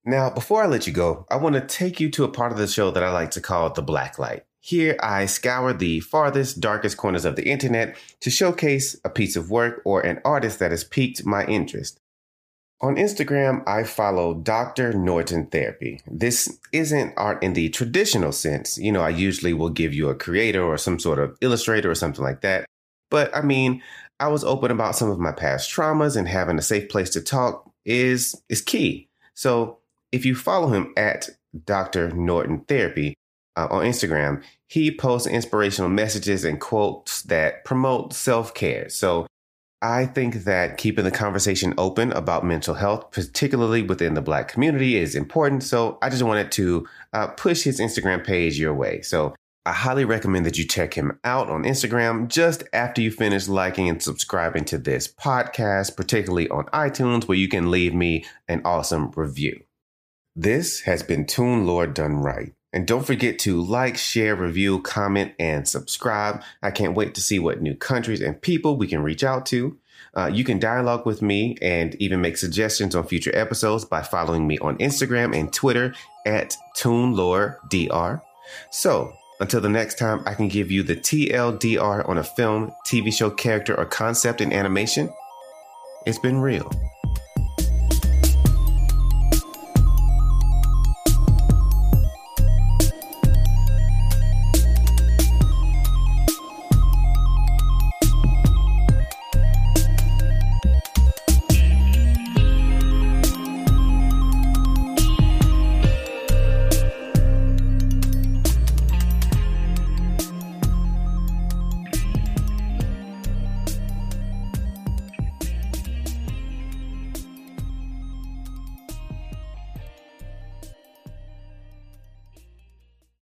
Now, 0.09 0.31
before 0.31 0.63
I 0.63 0.67
let 0.67 0.87
you 0.87 0.93
go, 0.95 1.27
I 1.31 1.37
want 1.37 1.55
to 1.57 1.61
take 1.61 2.01
you 2.01 2.09
to 2.13 2.25
a 2.25 2.31
part 2.31 2.51
of 2.51 2.57
the 2.57 2.67
show 2.67 2.91
that 2.91 3.05
I 3.05 3.13
like 3.13 3.31
to 3.33 3.43
call 3.43 3.69
the 3.69 3.83
black 3.83 4.19
light. 4.19 4.47
Here, 4.59 4.97
I 5.03 5.27
scour 5.27 5.75
the 5.75 6.01
farthest, 6.01 6.61
darkest 6.61 6.97
corners 6.97 7.27
of 7.27 7.37
the 7.37 7.47
internet 7.47 7.95
to 8.21 8.31
showcase 8.31 8.99
a 9.05 9.11
piece 9.11 9.37
of 9.37 9.51
work 9.51 9.83
or 9.85 10.01
an 10.01 10.23
artist 10.25 10.61
that 10.61 10.71
has 10.71 10.83
piqued 10.83 11.27
my 11.27 11.45
interest. 11.45 12.01
On 12.81 12.97
Instagram, 12.97 13.63
I 13.69 13.85
follow 13.85 14.33
Dr. 14.33 14.95
Norton 14.95 15.49
Therapy. 15.49 16.01
This 16.07 16.59
isn't 16.73 17.13
art 17.19 17.43
in 17.43 17.53
the 17.53 17.69
traditional 17.69 18.33
sense. 18.33 18.79
You 18.79 18.93
know, 18.93 19.03
I 19.03 19.11
usually 19.11 19.53
will 19.53 19.69
give 19.69 19.93
you 19.93 20.09
a 20.09 20.15
creator 20.15 20.63
or 20.63 20.79
some 20.79 20.99
sort 20.99 21.19
of 21.19 21.37
illustrator 21.43 21.91
or 21.91 21.95
something 21.95 22.25
like 22.25 22.41
that. 22.41 22.65
But 23.11 23.37
I 23.37 23.43
mean, 23.43 23.83
I 24.21 24.29
was 24.29 24.43
open 24.43 24.71
about 24.71 24.97
some 24.97 25.11
of 25.11 25.19
my 25.19 25.33
past 25.33 25.71
traumas 25.71 26.17
and 26.17 26.27
having 26.27 26.57
a 26.57 26.63
safe 26.63 26.89
place 26.89 27.11
to 27.11 27.21
talk 27.21 27.71
is 27.85 28.41
is 28.49 28.63
key. 28.63 29.11
So 29.35 29.79
if 30.13 30.25
you 30.25 30.35
follow 30.35 30.69
him 30.69 30.93
at 30.97 31.29
Dr. 31.65 32.11
Norton 32.11 32.61
Therapy 32.61 33.15
uh, 33.57 33.69
on 33.71 33.85
Instagram, 33.85 34.43
he 34.69 34.95
posts 34.95 35.27
inspirational 35.27 35.91
messages 35.91 36.45
and 36.45 36.61
quotes 36.61 37.23
that 37.23 37.65
promote 37.65 38.13
self 38.13 38.55
care. 38.55 38.89
So 38.89 39.27
I 39.81 40.07
think 40.07 40.45
that 40.45 40.77
keeping 40.77 41.05
the 41.05 41.11
conversation 41.11 41.73
open 41.79 42.13
about 42.13 42.45
mental 42.45 42.75
health, 42.75 43.11
particularly 43.13 43.83
within 43.83 44.15
the 44.15 44.21
Black 44.21 44.49
community, 44.49 44.97
is 44.97 45.15
important. 45.15 45.63
So 45.63 45.99
I 46.03 46.09
just 46.09 46.25
wanted 46.25 46.51
to 46.53 46.87
uh, 47.13 47.29
push 47.29 47.63
his 47.63 47.79
Instagram 47.79 48.25
page 48.25 48.59
your 48.59 48.75
way. 48.75 49.03
So 49.03 49.37
I 49.65 49.73
highly 49.73 50.05
recommend 50.05 50.47
that 50.47 50.59
you 50.59 50.67
check 50.67 50.95
him 50.95 51.21
out 51.25 51.49
on 51.49 51.63
Instagram 51.63 52.29
just 52.29 52.65
after 52.73 53.01
you 53.01 53.11
finish 53.11 53.49
liking 53.49 53.89
and 53.89 54.03
subscribing 54.03 54.65
to 54.67 54.79
this 54.79 55.07
podcast, 55.07 55.97
particularly 55.97 56.49
on 56.49 56.65
iTunes, 56.67 57.29
where 57.29 57.39
you 57.39 57.49
can 57.49 57.71
leave 57.71 57.95
me 57.95 58.25
an 58.49 58.63
awesome 58.65 59.13
review. 59.15 59.61
This 60.41 60.83
has 60.83 61.03
been 61.03 61.27
Toon 61.27 61.67
Lore 61.67 61.89
Done 61.89 62.19
Right. 62.19 62.53
And 62.73 62.87
don't 62.87 63.05
forget 63.05 63.41
to 63.41 63.61
like, 63.61 63.97
share, 63.97 64.37
review, 64.37 64.81
comment, 64.83 65.33
and 65.41 65.67
subscribe. 65.67 66.45
I 66.63 66.71
can't 66.71 66.95
wait 66.95 67.17
to 67.17 67.21
see 67.21 67.41
what 67.41 67.61
new 67.61 67.75
countries 67.75 68.21
and 68.21 68.41
people 68.41 68.77
we 68.77 68.87
can 68.87 69.03
reach 69.03 69.25
out 69.25 69.47
to. 69.47 69.77
Uh, 70.17 70.31
you 70.33 70.45
can 70.45 70.61
dialogue 70.61 71.05
with 71.05 71.23
me 71.23 71.57
and 71.61 71.97
even 71.97 72.21
make 72.21 72.37
suggestions 72.37 72.95
on 72.95 73.09
future 73.09 73.35
episodes 73.35 73.85
by 73.85 74.01
following 74.01 74.47
me 74.47 74.59
on 74.61 74.79
Instagram 74.79 75.37
and 75.37 75.53
Twitter 75.53 75.93
at 76.25 76.57
ToonLoreDR. 76.77 78.23
So, 78.71 79.13
until 79.41 79.61
the 79.61 79.69
next 79.69 79.99
time 79.99 80.23
I 80.25 80.35
can 80.35 80.47
give 80.47 80.71
you 80.71 80.85
the 80.85 80.95
TLDR 80.95 82.09
on 82.09 82.17
a 82.17 82.23
film, 82.23 82.71
TV 82.87 83.13
show 83.13 83.31
character, 83.31 83.77
or 83.77 83.87
concept 83.87 84.41
in 84.41 84.53
animation, 84.53 85.11
it's 86.07 86.21
been 86.21 86.39
real. 86.39 86.71